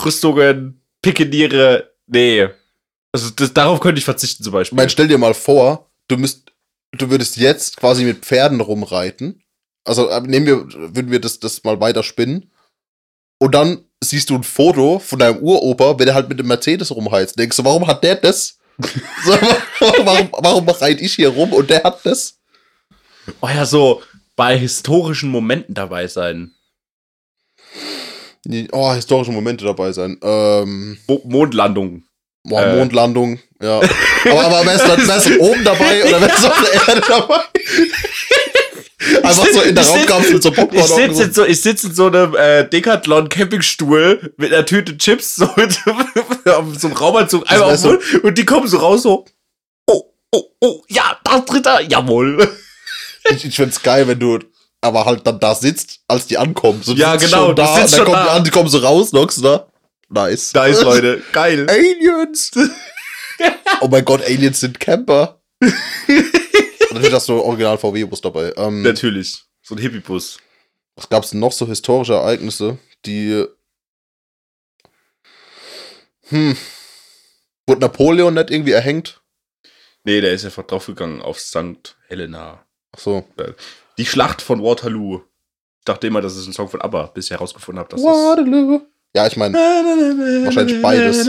[0.05, 1.91] Rüstungen, Pikeniere.
[2.05, 2.47] Nee.
[3.11, 4.76] Also das, darauf könnte ich verzichten zum Ich Beispiel.
[4.78, 6.53] meine, stell dir mal vor, du müsst,
[6.93, 9.43] du würdest jetzt quasi mit Pferden rumreiten.
[9.88, 12.52] Also äh, nehmen wir, würden wir das, das mal weiter spinnen.
[13.40, 16.92] Und dann siehst du ein Foto von deinem Uropa, wenn er halt mit dem Mercedes
[16.96, 17.38] rumheizt.
[17.38, 18.58] Denkst du, warum hat der das?
[19.26, 19.32] so,
[19.80, 22.38] warum, warum reite ich hier rum und der hat das?
[23.42, 24.02] oh ja, so
[24.36, 26.52] bei historischen Momenten dabei sein.
[28.72, 30.18] Oh, historische Momente dabei sein.
[30.22, 32.04] Ähm, Mo Mondlandung.
[32.44, 32.76] boah, Äh.
[32.78, 33.82] Mondlandung, ja.
[34.26, 37.42] Aber, aber wärst du oben dabei oder wärst du auf der Erde dabei?
[39.24, 40.80] Einfach so in der Raumkapsel zur Popcorn.
[40.80, 44.98] Ich sitze in, so, ich sitz in so einem äh, Decathlon Campingstuhl mit einer Tüte
[44.98, 45.80] Chips so mit
[46.45, 49.26] auf so einem Raumanzug einmal auf Mund und die kommen so raus so
[49.86, 52.50] oh oh oh ja das dritter jawohl
[53.30, 54.39] Ich, ich find's geil, wenn du
[54.82, 56.82] aber halt dann da sitzt, als die ankommen.
[56.84, 58.36] So, Ja, genau, da, sitzt dann schon kommen die da.
[58.36, 59.68] an, die kommen so raus, lockst da.
[60.10, 60.54] Nice.
[60.54, 62.52] nice Leute geil Aliens!
[63.82, 65.41] oh mein Gott, Aliens sind Camper.
[66.98, 68.54] Natürlich hast du original VW-Bus dabei.
[68.58, 70.39] Ähm, natürlich so ein Hippiebus
[70.98, 73.45] was gab's denn noch so historische Ereignisse, die.
[76.30, 76.58] Hm.
[77.68, 79.22] Wurde Napoleon nicht irgendwie erhängt?
[80.04, 81.98] nee der ist einfach draufgegangen auf St.
[82.08, 83.26] Helena Ach so.
[83.98, 85.22] die Schlacht von Waterloo
[85.80, 88.82] ich dachte immer das ist ein Song von ABBA bis ich herausgefunden habe dass Waterloo.
[89.16, 91.28] Ja, ich meine, Wahrscheinlich beides.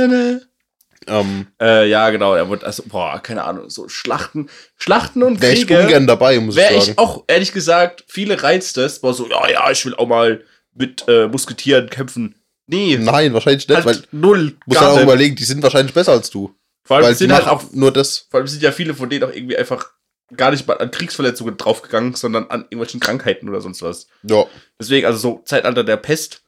[1.09, 2.35] Ähm, Äh, ja, genau.
[2.35, 5.81] Er wird, also, boah, keine Ahnung, so Schlachten, Schlachten und wäre ich Kriege.
[5.81, 6.93] ungern dabei, muss ich Wäre sagen.
[6.93, 10.43] ich auch, ehrlich gesagt, viele reizt das, war so, ja, ja, ich will auch mal
[10.75, 12.35] mit äh, Musketieren kämpfen.
[12.67, 14.57] Nee, Nein, wahrscheinlich nicht, halt weil null.
[14.67, 16.55] Muss dann auch überlegen, die sind wahrscheinlich besser als du.
[16.85, 18.27] Vor allem Weil sind halt auch, nur das.
[18.31, 19.91] vor allem sind ja viele von denen auch irgendwie einfach
[20.37, 24.07] gar nicht mal an Kriegsverletzungen draufgegangen, sondern an irgendwelchen Krankheiten oder sonst was.
[24.23, 24.45] Ja.
[24.79, 26.43] Deswegen, also so Zeitalter der Pest,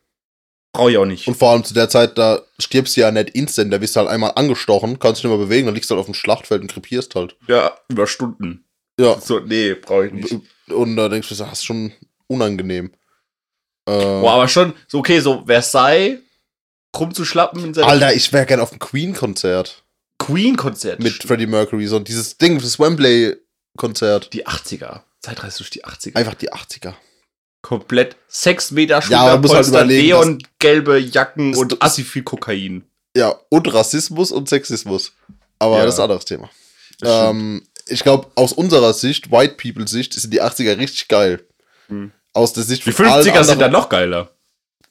[0.73, 1.27] brauche ich auch nicht.
[1.29, 4.01] Und vor allem zu der Zeit, da stirbst du ja nicht instant, da wirst du
[4.01, 6.63] halt einmal angestochen, kannst dich nicht mehr bewegen, dann liegst du halt auf dem Schlachtfeld
[6.63, 7.37] und krepierst halt.
[7.49, 8.65] ja, über Stunden.
[8.99, 9.19] Ja.
[9.21, 10.37] So, nee, brauche ich nicht.
[10.69, 11.93] Und da denkst du, das ist schon
[12.27, 12.93] unangenehm.
[13.87, 16.19] Äh, Boah, aber schon, so okay, so Versailles
[16.97, 19.85] rumzuschlappen in seinem Alter, ich wäre gerne auf dem Queen-Konzert
[20.19, 21.01] Queen-Konzert.
[21.01, 24.33] mit Freddie Mercury, so dieses Ding, das Wembley-Konzert.
[24.33, 25.01] die 80er.
[25.21, 26.17] Zeitreise durch die 80er.
[26.17, 26.95] Einfach die 80er.
[27.63, 32.85] Komplett 6 Meter Ja, halt Schulterpolster, neongelbe Jacken und assi viel Kokain.
[33.17, 35.13] Ja, und Rassismus und Sexismus.
[35.59, 35.85] Aber Ja.
[35.85, 36.49] das ist ein anderes Thema.
[37.03, 41.47] Ähm, ich glaube, aus unserer Sicht, White People Sicht, sind die 80er richtig geil.
[41.89, 42.13] Hm.
[42.33, 44.31] Aus der Sicht Die von allen 50er sind dann noch geiler.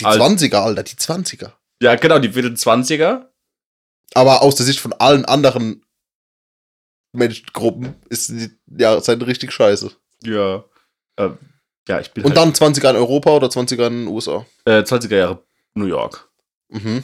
[0.02, 1.54] Die Alt- 20er, Alter, die 20er.
[1.82, 3.30] Ja, genau, die wilden 20er.
[4.14, 5.84] Aber aus der Sicht von allen anderen
[7.14, 9.92] Menschengruppen ist die Jahreszeit richtig scheiße.
[10.24, 10.64] Ja.
[11.18, 11.38] Ähm,
[11.90, 14.46] ja, ich bin Und halt, dann 20er in Europa oder 20er in den USA.
[14.66, 16.30] äh, 20er Jahre New York.
[16.70, 17.04] Mhm.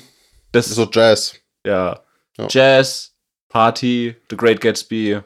[0.52, 1.36] Das So Jazz.
[1.66, 2.02] ja.
[2.38, 2.48] Ja.
[2.50, 3.14] Jazz,
[3.50, 5.22] Party, The Great Gatsby.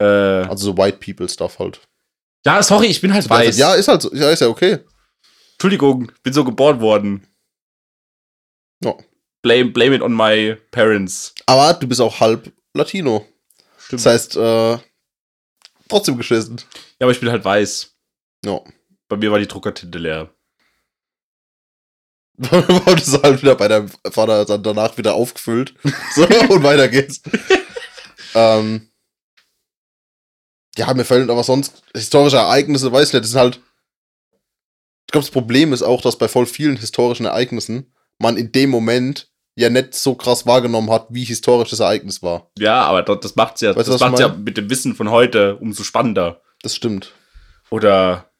[0.00, 1.80] Äh, Also so White People Stuff halt.
[2.44, 3.56] ja, sorry, ich bin halt weiß.
[3.56, 4.12] Ja, ist halt so.
[4.12, 4.78] Ja, ist ja okay.
[5.52, 7.26] Entschuldigung, bin so geboren worden.
[8.82, 8.94] Ja.
[9.42, 11.34] Blame, blame it on my parents.
[11.46, 13.26] Aber du bist auch halb Latino.
[13.78, 14.04] Stimmt.
[14.04, 14.78] Das heißt, äh,
[15.88, 16.56] trotzdem geschissen.
[16.98, 17.91] Ja, aber ich bin halt weiß.
[18.44, 18.60] Ja.
[19.08, 20.30] Bei mir war die Druckertinte leer.
[22.36, 25.74] Warum das halt wieder bei deinem Vater dann danach wieder aufgefüllt.
[26.14, 27.20] So, und weiter geht's.
[28.34, 28.88] ähm,
[30.76, 33.60] Ja, mir fällt aber sonst historische Ereignisse, weiß ich nicht, das ist halt.
[35.06, 38.70] Ich glaube, das Problem ist auch, dass bei voll vielen historischen Ereignissen man in dem
[38.70, 42.50] Moment ja nicht so krass wahrgenommen hat, wie historisch das Ereignis war.
[42.58, 45.82] Ja, aber das, macht's ja, Weißt das macht's ja mit dem Wissen von heute umso
[45.82, 46.40] spannender.
[46.62, 47.12] Das stimmt.
[47.68, 48.31] Oder,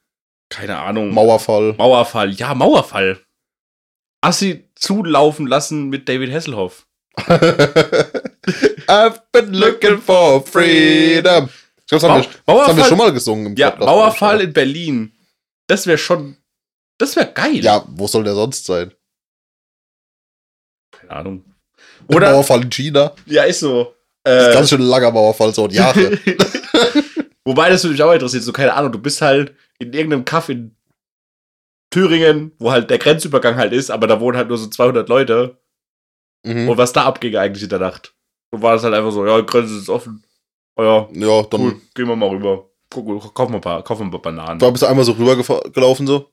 [0.52, 1.12] keine Ahnung.
[1.14, 1.72] Mauerfall.
[1.78, 2.30] Mauerfall.
[2.32, 3.18] Ja, Mauerfall.
[4.20, 6.86] Assi zulaufen lassen mit David Hasselhoff.
[7.26, 11.48] I've been looking for freedom.
[11.80, 12.28] Ich glaube, das, haben wir-
[12.58, 13.86] das haben wir schon mal gesungen im ja, Podcast.
[13.88, 15.12] Mauerfall in Berlin.
[15.66, 16.36] Das wäre schon,
[16.98, 17.56] das wäre geil.
[17.64, 18.92] Ja, wo soll der sonst sein?
[20.90, 21.44] Keine Ahnung.
[22.08, 23.12] Der Oder, Mauerfall in China.
[23.26, 23.94] ja, ist so.
[24.24, 26.18] Das ist Äh, ganz schön langer Mauerfall, so ein Jahre.
[27.44, 30.48] Wobei das würde mich auch interessiert, so keine Ahnung, du bist halt in irgendeinem Kaff
[30.48, 30.76] in
[31.90, 35.58] Thüringen, wo halt der Grenzübergang halt ist, aber da wohnen halt nur so 200 Leute.
[36.44, 36.68] mhm.
[36.68, 38.14] Und was da abging eigentlich in der Nacht.
[38.50, 40.24] Und war das halt einfach so, ja, die Grenze ist offen.
[40.76, 42.70] Oh ja, Ja, dann cool, gehen wir mal rüber.
[42.90, 44.58] Guck, kaufen wir ein paar, kaufen ein paar Bananen.
[44.58, 46.30] da bist du einmal so rübergelaufen, so.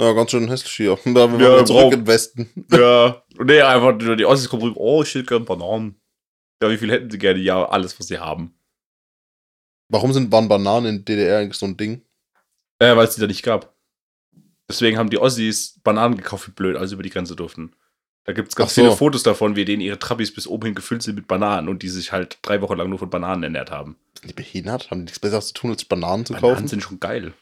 [0.00, 0.98] Ja, ganz schön hässlich hier.
[1.04, 2.48] Da wir Ja, zurück den Westen.
[2.72, 6.00] Ja, und nee, einfach nur die Ossis kommen rüber, oh, ich hätte gerne Bananen.
[6.62, 7.40] Ja, wie viel hätten sie gerne?
[7.40, 8.54] Ja, alles, was sie haben.
[9.92, 12.03] Warum sind, waren Bananen in DDR eigentlich so ein Ding?
[12.92, 13.74] Äh, weil es die da nicht gab.
[14.68, 17.74] Deswegen haben die Ossis Bananen gekauft, wie blöd, als sie über die Grenze durften.
[18.24, 18.80] Da gibt es ganz so.
[18.80, 21.82] viele Fotos davon, wie denen ihre Trabis bis oben hin gefüllt sind mit Bananen und
[21.82, 23.98] die sich halt drei Wochen lang nur von Bananen ernährt haben.
[24.18, 24.90] Sind die behindert?
[24.90, 26.68] Haben die nichts Besseres zu tun, als Bananen zu Bananen kaufen?
[26.68, 27.34] sind schon geil.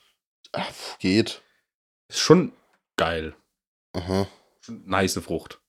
[0.53, 0.67] Ach,
[0.99, 1.43] geht.
[2.09, 2.53] Ist schon
[2.97, 3.35] geil.
[3.93, 4.27] Aha.
[4.61, 5.61] Schon nice Frucht.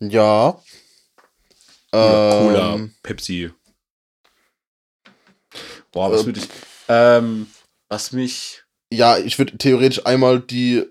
[0.00, 0.60] Ja.
[1.90, 3.50] Cola, Cola Ähm, Pepsi.
[5.92, 6.48] Boah, was äh, würde ich.
[6.88, 7.46] Ähm,
[7.88, 8.64] was mich.
[8.92, 10.84] ja, ich würde theoretisch einmal die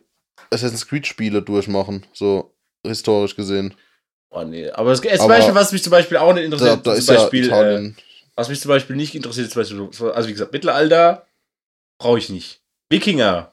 [0.51, 2.53] Assassin's Creed Spiele durchmachen, so
[2.85, 3.73] historisch gesehen.
[4.29, 6.79] Oh nee, aber es, zum Aber- Beispiel, was mich zum Beispiel auch nicht Da, interessiert,
[6.85, 7.77] da zum ist Beispiel, ja.
[7.79, 7.93] Äh,
[8.35, 11.25] was mich zum Beispiel nicht interessiert, ist zum Beispiel, so- also wie gesagt, Mittelalter
[11.99, 12.61] brauche ich nicht.
[12.89, 13.51] Wikinger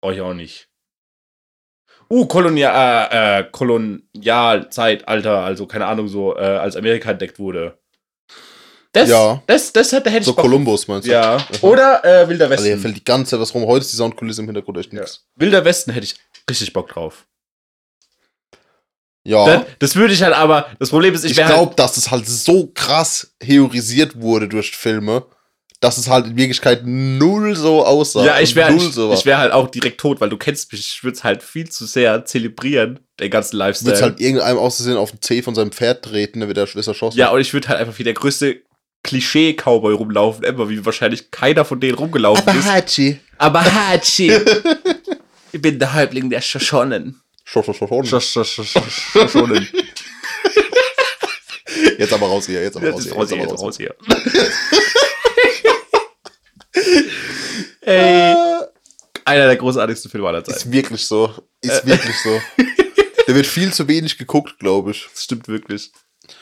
[0.00, 0.68] brauche ich auch nicht.
[2.10, 7.78] Uh, Kolonial, äh, äh, Kolonialzeitalter, also keine Ahnung, so, äh, als Amerika entdeckt wurde.
[8.92, 9.42] Das, Ja.
[9.46, 10.44] das, das hätte, hätte so ich Bock.
[10.44, 11.12] Kolumbus meinst du?
[11.12, 11.44] Ja.
[11.62, 12.82] Oder äh, Wilder Also hier Westen.
[12.82, 13.66] fällt die ganze Zeit was rum.
[13.66, 15.00] Heute ist die Soundkulisse im Hintergrund echt ja.
[15.00, 15.24] nichts.
[15.36, 16.16] Wilder Westen hätte ich
[16.48, 17.26] richtig Bock drauf.
[19.24, 19.46] Ja.
[19.46, 21.94] Das, das würde ich halt aber, das Problem ist, ich ich wäre halt, glaube, dass
[21.94, 25.24] das halt so krass theorisiert wurde durch Filme,
[25.80, 28.24] dass es halt in Wirklichkeit null so aussah.
[28.24, 30.80] Ja, ich wäre null ich, so wär halt auch direkt tot, weil du kennst mich.
[30.96, 34.00] Ich würde es halt viel zu sehr zelebrieren, den ganzen Lifestyle.
[34.00, 37.16] halt irgendeinem auszusehen auf den Zeh von seinem Pferd treten, dann wird er erschossen.
[37.18, 38.60] ja, und ich würde halt einfach wie der größte
[39.04, 42.66] Klischee-Cowboy rumlaufen, immer wie wahrscheinlich keiner von denen rumgelaufen ist.
[42.70, 43.18] Hachi.
[43.38, 44.32] Aber Hachi,
[45.52, 47.20] ich bin der Häuptling der Shoshonen.
[47.44, 48.04] Schon, schon, schon, schon.
[48.04, 49.68] Shosh- Shosh- Shosh- Shoshonen.
[51.98, 53.42] Jetzt aber raus hier, jetzt aber Jetzt raus ist hier.
[53.48, 54.52] raus Jetzt hier, aber jetzt raus hier.
[57.80, 58.34] Ey,
[59.24, 60.58] einer der großartigsten Filme aller Zeiten.
[60.58, 61.34] Ist wirklich so.
[61.62, 61.68] Äh.
[61.68, 62.40] Ist wirklich so.
[63.26, 65.08] Der wird viel zu wenig geguckt, glaube ich.
[65.12, 65.90] Das stimmt wirklich.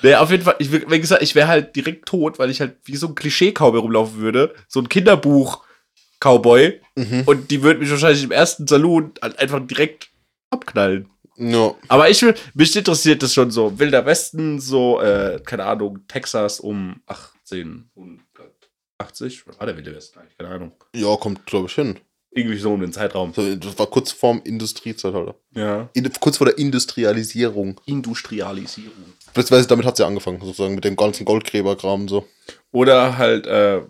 [0.02, 2.76] Nee, auf jeden Fall, ich, wie gesagt, ich wäre halt direkt tot, weil ich halt
[2.84, 4.54] wie so ein Klischee-Cowboy rumlaufen würde.
[4.68, 6.80] So ein Kinderbuch-Cowboy.
[6.96, 7.22] Mhm.
[7.26, 10.10] Und die würden mich wahrscheinlich im ersten Saloon halt einfach direkt
[10.50, 11.08] abknallen.
[11.36, 11.74] Ja.
[11.88, 13.78] Aber ich will, mich interessiert das schon so.
[13.78, 19.46] Wilder Westen, so, äh, keine Ahnung, Texas um 1880.
[19.46, 20.36] Was war der Wilde Westen eigentlich?
[20.36, 20.72] Keine Ahnung.
[20.94, 21.98] ja, kommt, glaube ich, hin.
[22.32, 23.32] Irgendwie so um den Zeitraum.
[23.34, 25.34] Das war kurz vorm Industriezeitalter.
[25.54, 25.88] Ja.
[25.94, 27.80] In, kurz vor der Industrialisierung.
[27.86, 28.92] Industrialisierung.
[29.34, 32.26] Beziehungsweise damit hat sie ja angefangen, sozusagen, mit dem ganzen Goldgräberkram so.
[32.70, 33.80] Oder halt, äh,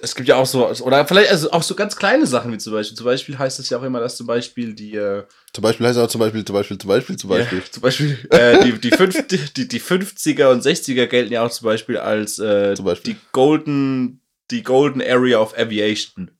[0.00, 2.72] es gibt ja auch so, oder vielleicht also auch so ganz kleine Sachen wie zum
[2.72, 2.96] Beispiel.
[2.96, 5.98] Zum Beispiel heißt es ja auch immer, dass zum Beispiel die, äh, Zum Beispiel heißt
[5.98, 7.58] er zum Beispiel, zum Beispiel, zum Beispiel, zum Beispiel.
[7.58, 11.50] Ja, zum Beispiel äh, die, die, fünf, die, die 50er und 60er gelten ja auch
[11.50, 13.14] zum Beispiel als äh, Zum Beispiel.
[13.14, 16.30] die Golden, die Golden Area of Aviation.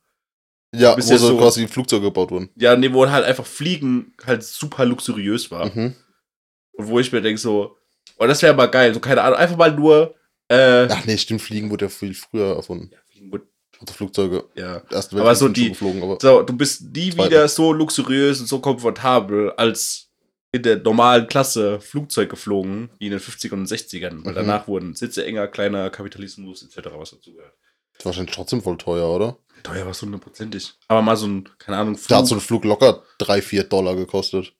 [0.74, 2.48] Ja, wo ja so quasi Flugzeuge gebaut wurden.
[2.56, 5.66] Ja, nee, wo halt einfach Fliegen halt super luxuriös war.
[5.66, 5.94] Mhm.
[6.72, 7.76] Und wo ich mir denke so,
[8.18, 8.94] oh, das wäre mal geil.
[8.94, 10.14] So, keine Ahnung, einfach mal nur,
[10.48, 12.88] äh, Ach nee, stimmt, Fliegen wurde ja viel früher erfunden.
[12.92, 13.46] ja, Fliegen wird-
[13.80, 14.44] Also Flugzeuge.
[14.54, 14.76] ja.
[14.90, 17.30] Ersten Aber so die- geflogen, aber So, du bist nie Zweite.
[17.30, 20.08] wieder so luxuriös und so komfortabel als
[20.52, 24.24] in der normalen Klasse Flugzeug geflogen, wie in den 50ern und 60ern.
[24.24, 24.36] Weil Mhm.
[24.36, 27.52] danach wurden Sitze enger, kleiner Kapitalismus etc., was dazugehört.
[28.04, 29.38] wahrscheinlich trotzdem voll teuer, oder?
[29.62, 30.74] Teuer war es hundertprozentig.
[30.88, 32.28] Aber mal so ein, keine Ahnung, Da hat Flug.
[32.28, 34.54] so ein Flug locker 3, 4 Dollar gekostet.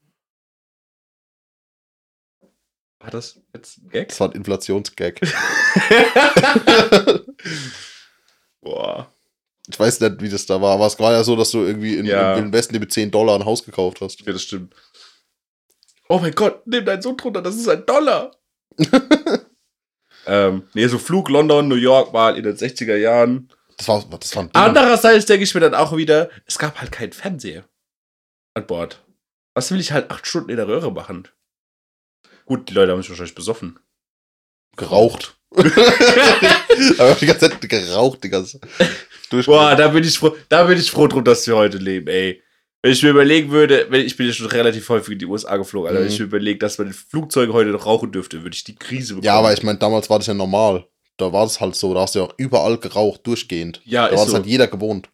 [3.01, 4.09] war das jetzt ein Gag?
[4.11, 5.21] Das war ein Inflationsgag.
[8.61, 9.13] Boah.
[9.69, 11.97] Ich weiß nicht, wie das da war, aber es war ja so, dass du irgendwie
[11.97, 12.35] in, Ja.
[12.37, 14.21] im Westen dir mit 10 Dollar ein Haus gekauft hast.
[14.27, 14.75] Ja, das stimmt.
[16.09, 18.37] Oh mein Gott, nimm deinen Sohn drunter, das ist ein Dollar.
[20.25, 23.49] Ähm, nee, so Flug London, New York mal in den 60er Jahren.
[23.85, 24.49] Das war, das war.
[24.53, 27.65] Andererseits denke ich mir dann auch wieder, es gab halt keinen Fernseher
[28.55, 29.03] an Bord.
[29.55, 31.27] Was will ich halt acht Stunden in der Röhre machen?
[32.47, 33.79] Gut, die Leute haben sich wahrscheinlich besoffen.
[34.77, 35.37] geraucht.
[35.57, 38.61] Aber die ganze Zeit geraucht, die ganze
[39.47, 42.43] Boah, da bin ich froh, da bin ich froh drum, dass wir heute leben, ey.
[42.83, 45.57] Wenn ich mir überlegen würde, wenn ich bin ja schon relativ häufig in die USA
[45.57, 46.13] geflogen, Alter, wenn Mhm.
[46.13, 49.15] ich mir überlege, dass man in Flugzeugen heute noch rauchen dürfte, würde ich die Krise
[49.15, 49.25] bekommen.
[49.25, 50.87] Ja, aber ich meine, damals war das ja normal.
[51.23, 51.95] Da war das halt so.
[51.95, 53.81] Da hast du ja auch überall geraucht, durchgehend.
[53.85, 54.35] ja, Da war das so.
[54.37, 55.09] halt jeder gewohnt.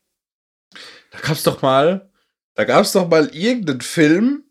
[1.10, 2.10] Da gab's doch mal,
[2.54, 4.44] da gab's doch mal irgendeinen Film,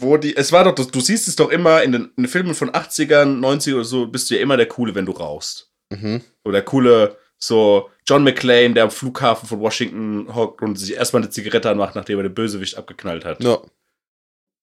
[0.00, 2.28] wo die, es war doch, du, du siehst es doch immer in den, in den
[2.28, 5.72] Filmen von 80ern, 90 oder so, bist du ja immer der Coole, wenn du rauchst.
[5.90, 6.22] Mhm.
[6.44, 11.22] Oder der coole, so John McClane, der am Flughafen von Washington hockt und sich erstmal
[11.22, 13.42] eine Zigarette anmacht, nachdem er den Bösewicht abgeknallt hat.
[13.42, 13.58] Ja.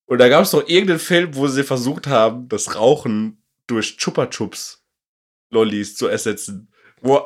[0.08, 4.85] Und da gab's doch irgendeinen Film, wo sie versucht haben, das Rauchen durch Chupa Chups
[5.56, 6.70] Lollis zu ersetzen.
[7.02, 7.22] Wo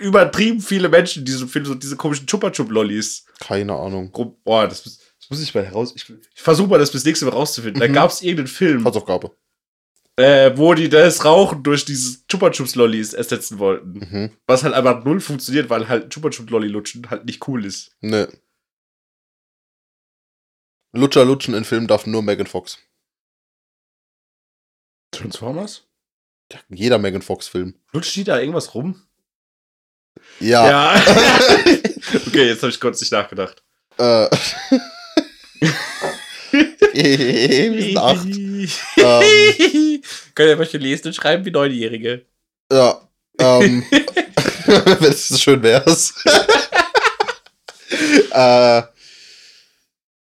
[0.00, 4.10] übertrieben viele Menschen in diesem Film so diese komischen Chupa Chup Lollis Keine Ahnung.
[4.44, 5.92] Boah, das, muss- das muss ich mal heraus.
[5.96, 7.80] Ich, ich versuche mal das bis nächste Mal rauszufinden.
[7.80, 7.92] Da Mhm.
[7.92, 9.36] gab es irgendeinen Film, Hausaufgabe.
[10.16, 13.92] äh, wo die das Rauchen durch dieses Chupa Chups Lollis ersetzen wollten.
[13.98, 14.30] Mhm.
[14.46, 17.90] Was halt einfach null funktioniert, weil halt Chupa Chups Lolli lutschen halt nicht cool ist.
[18.00, 18.28] Ne.
[20.92, 22.78] Lutscher lutschen in Filmen darf nur Megan Fox.
[25.10, 25.88] Transformers?
[26.68, 27.74] Jeder Megan Fox-Film.
[27.92, 29.02] Lutscht die da irgendwas rum?
[30.40, 30.94] Ja.
[32.26, 33.62] okay, jetzt habe ich kurz nicht nachgedacht.
[33.98, 34.28] Äh.
[36.92, 38.26] Wir sind acht.
[38.26, 40.02] Ähm.
[40.34, 42.26] Könnt ihr welche lesen und schreiben wie Neunjährige?
[42.70, 43.08] Ja.
[43.38, 46.14] Ähm, wenn es so schön wär's.
[48.30, 48.82] äh,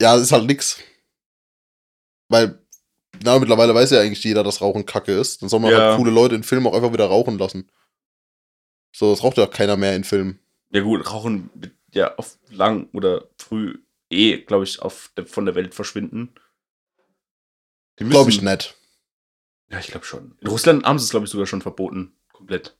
[0.01, 0.79] ja, es ist halt nix.
[2.29, 2.59] Weil,
[3.23, 5.43] na, mittlerweile weiß ja eigentlich jeder, dass Rauchen kacke ist.
[5.43, 5.79] Dann soll man Ja.
[5.79, 7.71] halt coole Leute in Filmen auch einfach wieder rauchen lassen.
[8.95, 10.39] So, das raucht ja keiner mehr in Filmen.
[10.71, 13.79] Ja gut, Rauchen wird ja oft lang oder früh
[14.11, 16.35] eh, glaube ich, auf der, von der Welt verschwinden.
[17.99, 18.75] Die müssen- Glaube ich nicht.
[19.71, 20.37] Ja, ich glaube schon.
[20.41, 22.12] In Russland haben sie es, glaube ich, sogar schon verboten.
[22.33, 22.77] Komplett.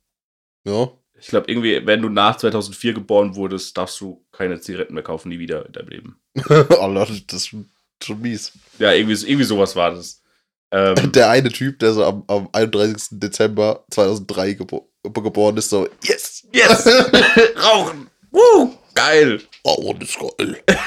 [0.65, 0.91] Ja.
[1.21, 5.29] Ich glaube, irgendwie, wenn du nach 2004 geboren wurdest, darfst du keine Zigaretten mehr kaufen,
[5.31, 6.21] nie wieder in deinem Leben.
[6.49, 7.69] Alter, das ist schon,
[8.03, 8.53] schon mies.
[8.79, 10.23] Ja, irgendwie, irgendwie sowas war das.
[10.71, 13.19] Ähm, Der eine Typ, der so am, am 31.
[13.21, 16.47] Dezember 2003 gebo geboren ist, so, yes!
[16.53, 16.87] yes!
[17.57, 18.11] Rauchen!
[18.31, 18.75] Woo!
[18.95, 19.41] Geil!
[19.65, 20.63] Oh, das ist geil.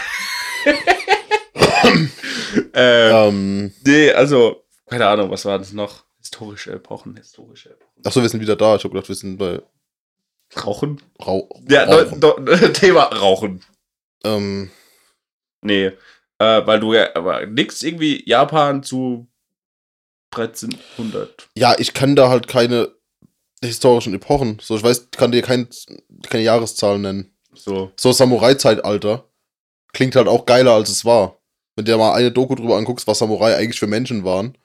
[2.74, 6.04] Äh, ähm, Nee, also, keine Ahnung, was war das noch?
[6.20, 8.06] Historische Epochen, historische Epochen.
[8.06, 8.76] achso, wir sind wieder da.
[8.76, 9.62] Ich hab gedacht, wir sind bei
[10.64, 11.02] Rauchen?
[11.26, 12.20] Rau Ja, Rauchen.
[12.20, 13.64] no, no, Thema Rauchen.
[14.24, 14.70] Ähm,
[15.64, 15.92] Nee,
[16.40, 19.28] äh, weil du ja, aber nix irgendwie Japan zu
[20.32, 21.50] 1300.
[21.56, 22.90] ja, ich kann da halt keine
[23.64, 24.58] historischen Epochen.
[24.62, 25.68] So, ich weiß, kann dir kein,
[26.28, 27.32] keine Jahreszahl nennen.
[27.54, 27.92] So.
[27.96, 29.26] So Samurai-Zeitalter
[29.94, 31.38] klingt halt auch geiler, als es war.
[31.76, 34.58] Wenn du dir mal eine Doku drüber anguckst, was Samurai eigentlich für Menschen waren,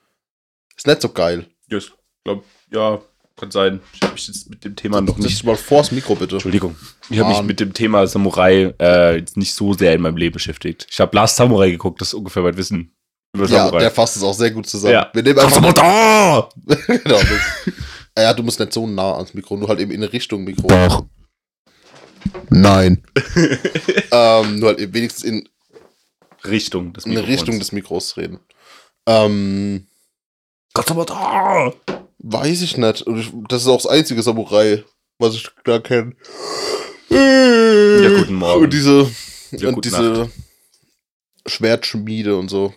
[0.75, 1.47] ist nicht so geil.
[1.69, 1.91] Ja, ich
[2.23, 3.01] glaub, ja,
[3.35, 3.81] kann sein.
[3.93, 5.43] Ich habe mich jetzt mit dem Thema noch nicht.
[5.43, 6.35] mal vors Mikro, bitte.
[6.35, 6.75] Entschuldigung.
[7.09, 10.33] Ich habe mich mit dem Thema Samurai äh, jetzt nicht so sehr in meinem Leben
[10.33, 10.87] beschäftigt.
[10.89, 12.96] Ich habe Last Samurai geguckt, das ist ungefähr mein Wissen
[13.37, 13.79] über Ja, Samurai.
[13.79, 14.93] der fasst es auch sehr gut zusammen.
[14.93, 15.09] Ja.
[15.13, 16.47] Wir nehmen einfach Samurai!
[16.87, 17.73] genau, das.
[18.17, 20.67] Ja, du musst nicht so nah ans Mikro, nur halt eben in Richtung Mikro.
[20.67, 21.05] Doch.
[22.49, 23.03] Nein.
[24.11, 25.47] ähm, nur halt eben wenigstens in
[26.45, 27.39] Richtung des eine Mikrofons.
[27.39, 28.39] Richtung des Mikros reden.
[29.05, 29.87] Ähm,
[30.85, 31.73] Samurai!
[32.19, 33.01] weiß ich nicht.
[33.03, 34.83] Und das ist auch das einzige Samurai,
[35.19, 36.15] was ich da kenne.
[37.09, 38.63] Ja, guten Morgen.
[38.63, 39.09] Und diese,
[39.51, 40.29] Ja, und diese
[41.45, 42.73] Schwertschmiede und so.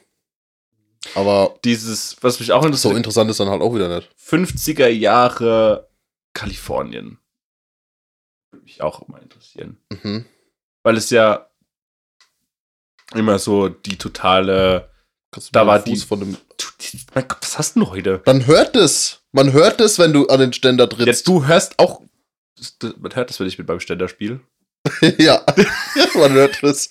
[1.15, 4.09] Aber Dieses, was mich auch so interessiert, interessant ist dann halt auch wieder nicht.
[4.23, 5.89] 50er Jahre
[6.35, 7.19] Kalifornien.
[8.53, 9.79] Würde mich auch immer interessieren.
[9.91, 10.27] Mhm.
[10.83, 11.49] Weil es ja
[13.15, 14.91] immer so die totale.
[15.53, 16.37] Da war Fuß die- von dem.
[17.15, 18.23] Mein Gott, was hast du denn heute?
[18.27, 19.21] Man hört es.
[19.33, 21.29] Man hört es, wenn du an den Ständer Jetzt trittst.
[21.29, 22.03] du hörst auch.
[22.99, 24.41] Man hört das, wenn ich mit meinem Ständer spiele.
[25.19, 25.45] ja.
[26.15, 26.91] man hört es.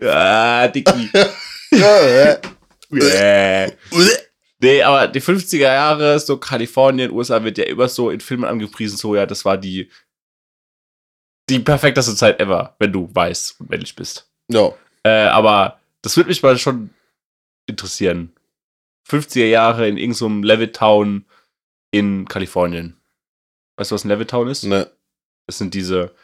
[0.00, 1.10] Ah, Dicky.
[4.60, 8.96] Nee, aber die 50er Jahre, so Kalifornien, USA wird ja immer so in Filmen angepriesen,
[8.96, 9.90] so ja, das war die
[11.48, 14.30] die perfekteste Zeit ever, wenn du weiß und männlich bist.
[14.48, 14.72] ja.
[15.04, 16.90] Äh, aber das würde mich mal schon
[17.66, 18.32] interessieren.
[19.08, 21.24] 50er Jahre in irgendeinem Levittown
[21.92, 23.00] in Kalifornien.
[23.76, 24.64] Weißt du, was ein Levittown ist?
[24.64, 24.90] Ne.
[25.46, 26.14] Das sind diese,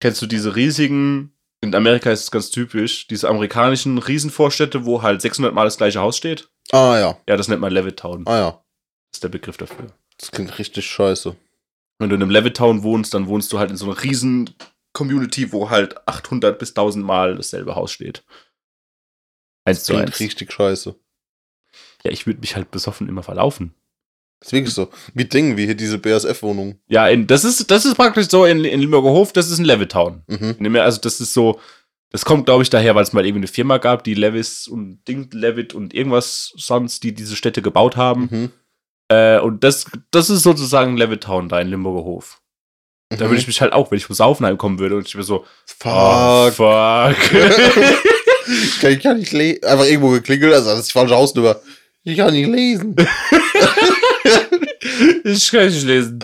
[0.00, 1.33] kennst du diese riesigen,
[1.64, 6.00] in Amerika ist es ganz typisch, diese amerikanischen Riesenvorstädte, wo halt 600 Mal das gleiche
[6.00, 6.48] Haus steht?
[6.72, 7.18] Ah ja.
[7.28, 8.26] Ja, das nennt man Levittown.
[8.26, 8.50] Ah ja.
[9.10, 9.86] Das ist der Begriff dafür.
[10.18, 11.36] Das klingt richtig scheiße.
[11.98, 14.54] Wenn du in einem Levittown wohnst, dann wohnst du halt in so einer riesen
[14.92, 18.24] Community, wo halt 800 bis 1000 Mal dasselbe Haus steht.
[19.64, 20.20] Eins Das zu klingt eins.
[20.20, 20.94] richtig scheiße.
[22.04, 23.74] Ja, ich würde mich halt besoffen immer verlaufen.
[24.44, 24.90] Das ist wirklich so.
[25.14, 26.78] Wie Ding, wie hier diese BASF-Wohnung.
[26.86, 29.64] Ja, in, das, ist, das ist praktisch so in, in Limburger Hof, das ist ein
[29.64, 30.22] Levittown.
[30.26, 30.76] Mhm.
[30.76, 31.58] Also das ist so,
[32.10, 35.00] das kommt glaube ich daher, weil es mal irgendwie eine Firma gab, die Levis und
[35.08, 38.28] Ding, Levitt und irgendwas sonst, die diese Städte gebaut haben.
[38.30, 38.50] Mhm.
[39.08, 42.42] Äh, und das, das ist sozusagen Levittown da in Limburger Hof.
[43.08, 45.24] Da würde ich mich halt auch, wenn ich vom Saufen heimkommen würde und ich wäre
[45.24, 46.52] so, oh, Fuck.
[46.54, 47.16] fuck.
[48.46, 49.64] ich, kann, ich kann nicht lesen.
[49.64, 51.56] Einfach irgendwo geklingelt, also das ist falsche Hausnummer.
[52.02, 52.94] Ich kann nicht lesen.
[55.24, 56.20] Ich kann nicht lesen.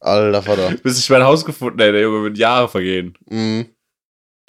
[0.00, 0.74] Alter Vater.
[0.82, 3.16] Bis ich mein Haus gefunden hätte, Junge, mit Jahre vergehen.
[3.28, 3.68] Mhm.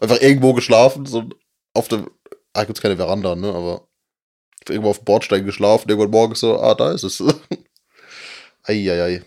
[0.02, 1.30] Einfach irgendwo geschlafen, so
[1.74, 2.10] auf dem.
[2.54, 3.48] Ah, gibt's keine Veranda, ne?
[3.54, 3.88] Aber
[4.68, 7.24] irgendwo auf dem Bordstein geschlafen, irgendwann morgens so, ah, da ist es.
[8.64, 9.24] Eieiei.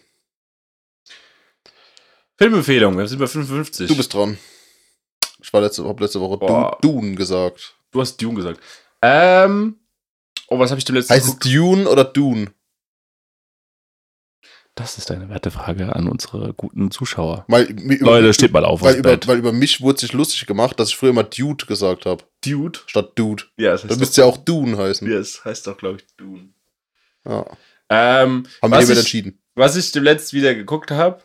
[2.38, 3.88] Filmempfehlung, wir sind bei 55.
[3.88, 4.38] Du bist dran.
[5.40, 6.78] Ich war letzte, hab letzte Woche Boah.
[6.82, 7.76] Dune gesagt.
[7.90, 8.60] Du hast Dune gesagt.
[9.00, 9.78] Ähm.
[10.48, 12.52] Oh, was habe ich dem letzten Heißt es Dune oder Dune?
[14.76, 17.44] Das ist eine Wertefrage an unsere guten Zuschauer.
[17.48, 20.78] Weil, mi- Leute, steht mal auf weil, über, weil über mich wurde sich lustig gemacht,
[20.78, 22.78] dass ich früher immer Dude gesagt habe, Dude?
[22.86, 23.44] statt Dude.
[23.56, 25.10] Ja, das Dann heißt müsste ja auch Dune heißen.
[25.10, 26.50] ja, das heißt doch, glaube ich, Dune.
[27.26, 27.46] Ja.
[27.88, 29.38] Ähm, Haben wir ich, entschieden.
[29.54, 31.22] was ich dem letzten wieder geguckt habe,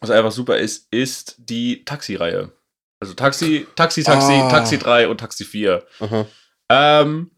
[0.00, 2.50] was einfach super ist, ist die Taxi-Reihe.
[2.98, 4.48] Also Taxi, Taxi, Taxi, Ah.
[4.50, 5.84] Taxi 3 und Taxi 4.
[6.00, 6.26] Aha.
[6.70, 7.30] Ähm,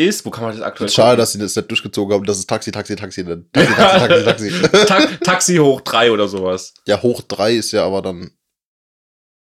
[0.00, 2.46] ist, wo kann man das aktuell Schade, dass sie das nicht durchgezogen haben, dass es
[2.46, 3.52] Taxi, Taxi, Taxi, nennt.
[3.52, 4.86] Taxi, Taxi, Taxi, Taxi.
[4.86, 6.74] Ta Taxi hoch 3 oder sowas.
[6.86, 8.30] ja, hoch 3 ist ja aber dann,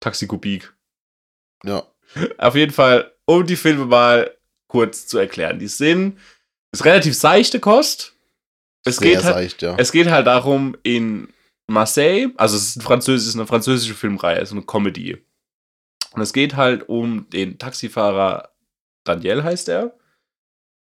[0.01, 0.73] Taxi Kubik.
[1.65, 1.87] ja.
[2.39, 4.35] Auf jeden Fall, um die Filme mal
[4.67, 5.59] kurz zu erklären.
[5.59, 6.19] Die sind,
[6.73, 8.15] ist relativ seichte Kost.
[8.85, 9.77] Es sehr geht, halt, seicht, ja.
[9.77, 11.29] es geht halt darum, in
[11.67, 15.23] Marseille, also es ist, ein Französisch, eine französische Filmreihe, es ist eine Comedy.
[16.13, 18.51] Und es geht halt um den Taxifahrer
[19.09, 19.97] Daniel heißt er,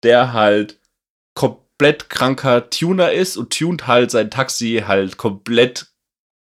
[0.04, 0.80] der halt
[1.36, 5.88] komplett kranker Tuner ist und tunt halt sein Taxi halt komplett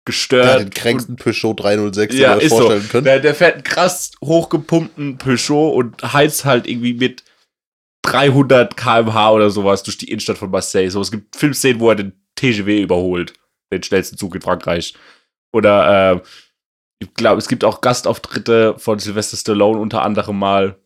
[0.07, 0.47] gestört.
[0.47, 2.57] ja, den kränksten Peugeot 306, Ja, den euch ist so.
[2.59, 3.07] vorstellen könnt.
[3.07, 7.25] Der, der fährt einen krass hochgepumpten Peugeot und heizt halt irgendwie mit
[8.03, 10.91] 300 km/h oder sowas durch die Innenstadt von Marseille.
[10.91, 13.35] So, es gibt Filmszenen, wo er den TGW überholt.
[13.73, 14.95] Den schnellsten Zug in Frankreich.
[15.53, 16.21] Oder, äh,
[17.01, 20.79] ich glaube, es gibt auch Gastauftritte von Sylvester Stallone unter anderem mal.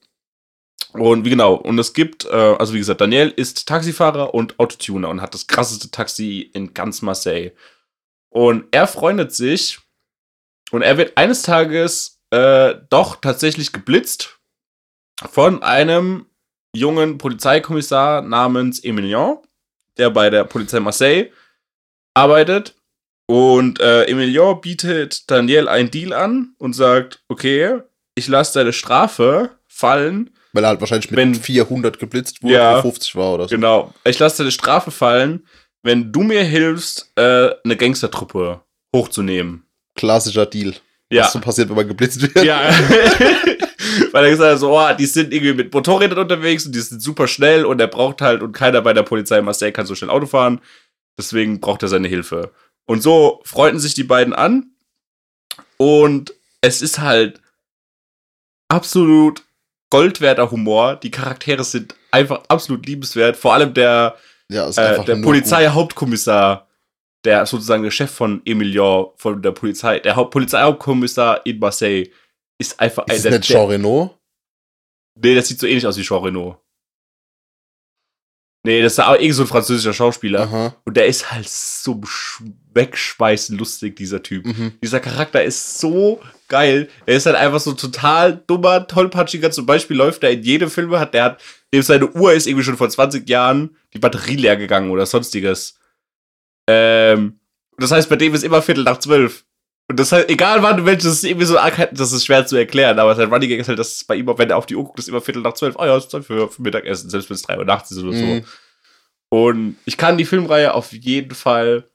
[0.92, 2.28] Und wie genau, und es gibt, äh,
[2.58, 7.02] also wie gesagt, Daniel ist Taxifahrer und Autotuner und hat das krasseste Taxi in ganz
[7.02, 7.52] Marseille.
[8.28, 9.78] Und er freundet sich
[10.70, 14.38] und er wird eines Tages äh, doch tatsächlich geblitzt
[15.30, 16.26] von einem
[16.74, 19.38] jungen Polizeikommissar namens Emilien,
[19.96, 21.30] der bei der Polizei Marseille
[22.14, 22.76] arbeitet.
[23.26, 27.80] Und äh, Emilien bietet Daniel einen Deal an und sagt, okay,
[28.14, 30.30] ich lasse deine Strafe fallen.
[30.52, 32.78] Weil er halt wahrscheinlich mit Wenn- 400 geblitzt wurde, Ja.
[32.78, 33.54] wo 50 war oder so.
[33.54, 35.46] Genau, ich lasse deine Strafe fallen,
[35.82, 38.60] wenn du mir hilfst, äh, eine Gangstertruppe
[38.94, 39.64] hochzunehmen.
[39.94, 40.74] Klassischer Deal.
[41.10, 41.24] Ja.
[41.24, 42.44] Was so passiert, wenn man geblitzt wird.
[42.44, 42.60] Ja.
[44.12, 47.00] Weil er gesagt hat, so, oh, die sind irgendwie mit Motorrädern unterwegs und die sind
[47.02, 49.94] super schnell und er braucht halt, und keiner bei der Polizei in Marseille kann so
[49.94, 50.60] schnell Auto fahren.
[51.18, 52.52] Deswegen braucht er seine Hilfe.
[52.86, 54.70] Und so freunden sich die beiden an.
[55.76, 57.40] Und es ist halt
[58.68, 59.42] absolut
[59.90, 60.96] goldwerter Humor.
[60.96, 63.36] Die Charaktere sind einfach absolut liebenswert.
[63.36, 64.16] Vor allem der,
[64.48, 66.68] Ja, ist äh, der Polizeihauptkommissar,
[67.24, 72.10] der sozusagen der Chef von Emilien, von der Polizei, der Haupt Polizeihauptkommissar in Marseille,
[72.58, 73.12] ist einfach Gut.
[73.12, 74.16] Ist es der, nicht Jean Reno?
[75.22, 76.60] Nee, das sieht so ähnlich aus wie Jean Reno.
[78.62, 80.42] Nee, das ist auch irgend so ein französischer Schauspieler.
[80.42, 80.76] Aha.
[80.84, 82.42] Und der ist halt so sch-
[82.74, 84.44] wegschmeißend lustig, dieser Typ.
[84.44, 84.78] Mhm.
[84.82, 86.20] Dieser Charakter ist so
[86.50, 86.90] geil.
[87.06, 89.50] Er ist halt einfach so total dummer, tollpatschiger.
[89.50, 91.40] Zum Beispiel läuft er in jedem Film, hat der hat,
[91.72, 95.78] dem seine Uhr ist irgendwie schon vor 20 Jahren die Batterie leer gegangen oder sonstiges.
[96.68, 97.40] Ähm,
[97.78, 99.44] das heißt, bei dem ist immer Viertel nach zwölf.
[99.88, 102.56] Und das heißt, egal wann du das ist irgendwie so, arg- das ist schwer zu
[102.56, 104.76] erklären, aber sein Running Gag ist halt, dass es bei ihm, wenn er auf die
[104.76, 105.74] Uhr guckt, ist immer Viertel nach zwölf.
[105.78, 107.98] Oh ja, es ist Zeit für, für Mittagessen, selbst wenn es drei Uhr nachts ist
[107.98, 108.24] oder so.
[108.24, 108.44] Mhm.
[109.30, 111.89] Und ich kann die Filmreihe auf jeden Fall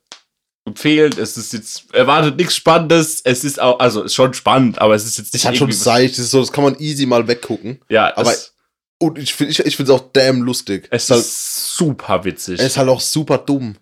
[0.65, 1.13] empfehlen.
[1.17, 3.21] Es ist jetzt, erwartet nichts Spannendes.
[3.23, 5.69] Es ist auch, also ist schon spannend, aber es ist jetzt nicht Ist halt schon
[5.69, 5.77] das,
[6.19, 7.79] ist so, das kann man easy mal weggucken.
[7.89, 8.53] Ja, aber es,
[8.97, 10.87] Und ich finde es ich, ich auch damn lustig.
[10.91, 12.59] es ist halt, super witzig.
[12.59, 13.77] es ist halt auch super dumm.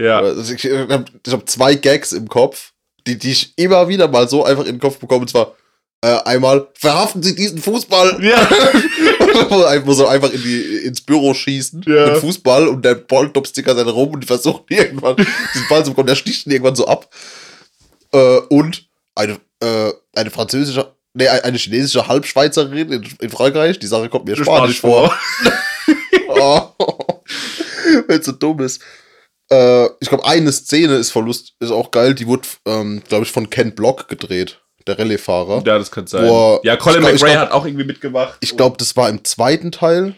[0.00, 0.20] ja.
[0.20, 2.72] Also ich ich habe ich hab zwei Gags im Kopf,
[3.06, 5.22] die, die ich immer wieder mal so einfach in den Kopf bekomme.
[5.22, 5.54] Und zwar,
[6.00, 8.22] Äh, einmal, verhaften Sie diesen Fußball!
[8.24, 8.48] Ja.
[9.84, 12.06] wo sie einfach in die, ins Büro schießen Ja.
[12.12, 15.68] mit Fußball und der Ball topst die ganze Zeit rum und die versuchen irgendwann diesen
[15.68, 17.08] Ball zu bekommen, der sticht ihn irgendwann so ab.
[18.12, 24.08] Äh, und eine, äh, eine französische, nee, eine chinesische Halbschweizerin in, in Frankreich, die Sache
[24.08, 25.12] kommt mir spanisch vor.
[26.30, 26.68] Oh.
[28.06, 28.82] Weil es so dumm ist.
[29.50, 33.32] Äh, ich glaube, eine Szene ist Verlust, ist auch geil, die wurde, ähm, glaube ich,
[33.32, 35.62] von Ken Block gedreht, der Rallye-Fahrer.
[35.66, 36.26] Ja, das kann sein.
[36.26, 38.38] Boah, ja, Colin glaub- McRae glaub- hat auch irgendwie mitgemacht.
[38.40, 40.14] Ich glaube, das war im zweiten Teil.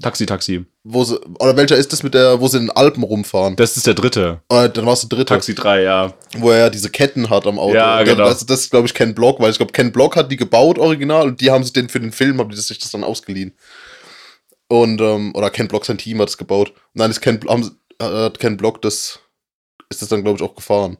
[0.00, 0.64] Taxi, Taxi.
[0.84, 3.56] wo sie, oder welcher ist das mit der, wo sie in den Alpen rumfahren?
[3.56, 4.40] Das ist der dritte.
[4.48, 6.14] Äh, dann war es der dritte, Taxi 3, ja.
[6.36, 7.74] wo er ja diese Ketten hat am Auto.
[7.74, 8.24] Ja, genau.
[8.26, 10.78] Das, das ist, glaube ich, Ken Block, weil ich glaube, Ken Block hat die gebaut,
[10.78, 13.56] original, und die haben sich den für den Film, haben die sich das dann ausgeliehen.
[14.68, 16.72] Und, ähm, oder Ken Block, sein Team hat es gebaut.
[16.94, 19.18] Dann ist Ken, haben, sie- hat Ken Block das,
[19.90, 20.96] ist das dann, glaube ich, auch gefahren.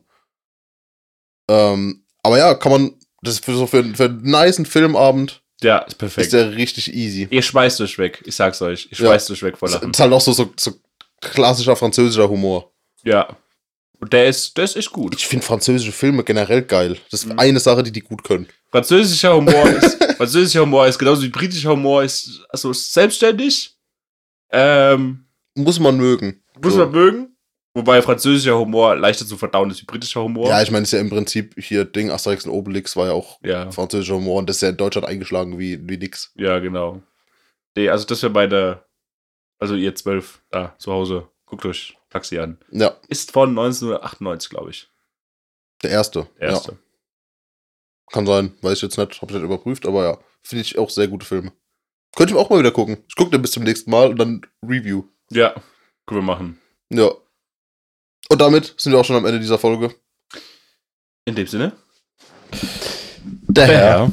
[1.49, 5.79] Ähm, aber ja, kann man, das ist für so für, für einen niceen Filmabend Ja,
[5.79, 6.27] ist perfekt.
[6.27, 7.27] ist der richtig easy.
[7.31, 8.23] Ihr schmeißt euch weg.
[8.25, 8.89] Ich sag's euch.
[8.91, 9.07] Ich Ja.
[9.09, 9.91] schmeißt euch weg vor Lachen.
[9.91, 10.73] ist halt auch so, so, so
[11.21, 12.71] klassischer französischer Humor.
[13.05, 13.37] Ja.
[14.01, 15.17] Und der ist, der ist echt gut.
[15.17, 16.97] Ich finde französische Filme generell geil.
[17.11, 17.39] Das ist Mhm.
[17.41, 18.47] eine Sache, die die gut können.
[18.71, 23.75] Französischer Humor ist, französischer Humor ist genauso wie britischer Humor ist, also selbstständig.
[24.51, 25.25] Ähm,
[25.55, 26.43] Muss man mögen.
[26.63, 26.79] muss So.
[26.81, 27.37] man mögen.
[27.79, 30.49] Wobei französischer Humor leichter zu verdauen ist wie britischer Humor.
[30.49, 33.13] Ja, ich meine, es ist ja im Prinzip hier Ding, Asterix und Obelix war ja
[33.13, 36.33] auch ja, französischer Humor und das ist ja in Deutschland eingeschlagen wie, wie nix.
[36.35, 37.01] ja, genau.
[37.77, 38.83] Nee, also das wäre meine,
[39.61, 42.59] also ihr zwölf da zu Hause, guckt euch Taxi an.
[42.73, 44.91] Ja, Ist von 1998, glaube ich.
[45.85, 46.27] der erste.
[46.41, 46.73] Der erste.
[46.73, 46.79] Ja,
[48.11, 48.55] kann sein.
[48.63, 50.19] Weiß ich jetzt nicht, hab ich nicht überprüft, aber ja.
[50.43, 51.53] Finde ich auch sehr gute Filme.
[52.17, 53.05] Könnte ich auch mal wieder gucken.
[53.07, 55.05] Ich gucke den bis zum nächsten Mal und dann Review.
[55.31, 55.55] Ja,
[56.07, 56.59] können wir machen.
[56.91, 57.13] Ja.
[58.31, 59.95] Und damit sind wir auch schon am Ende dieser Folge.
[61.25, 61.73] In dem Sinne.
[63.49, 64.13] Der Herr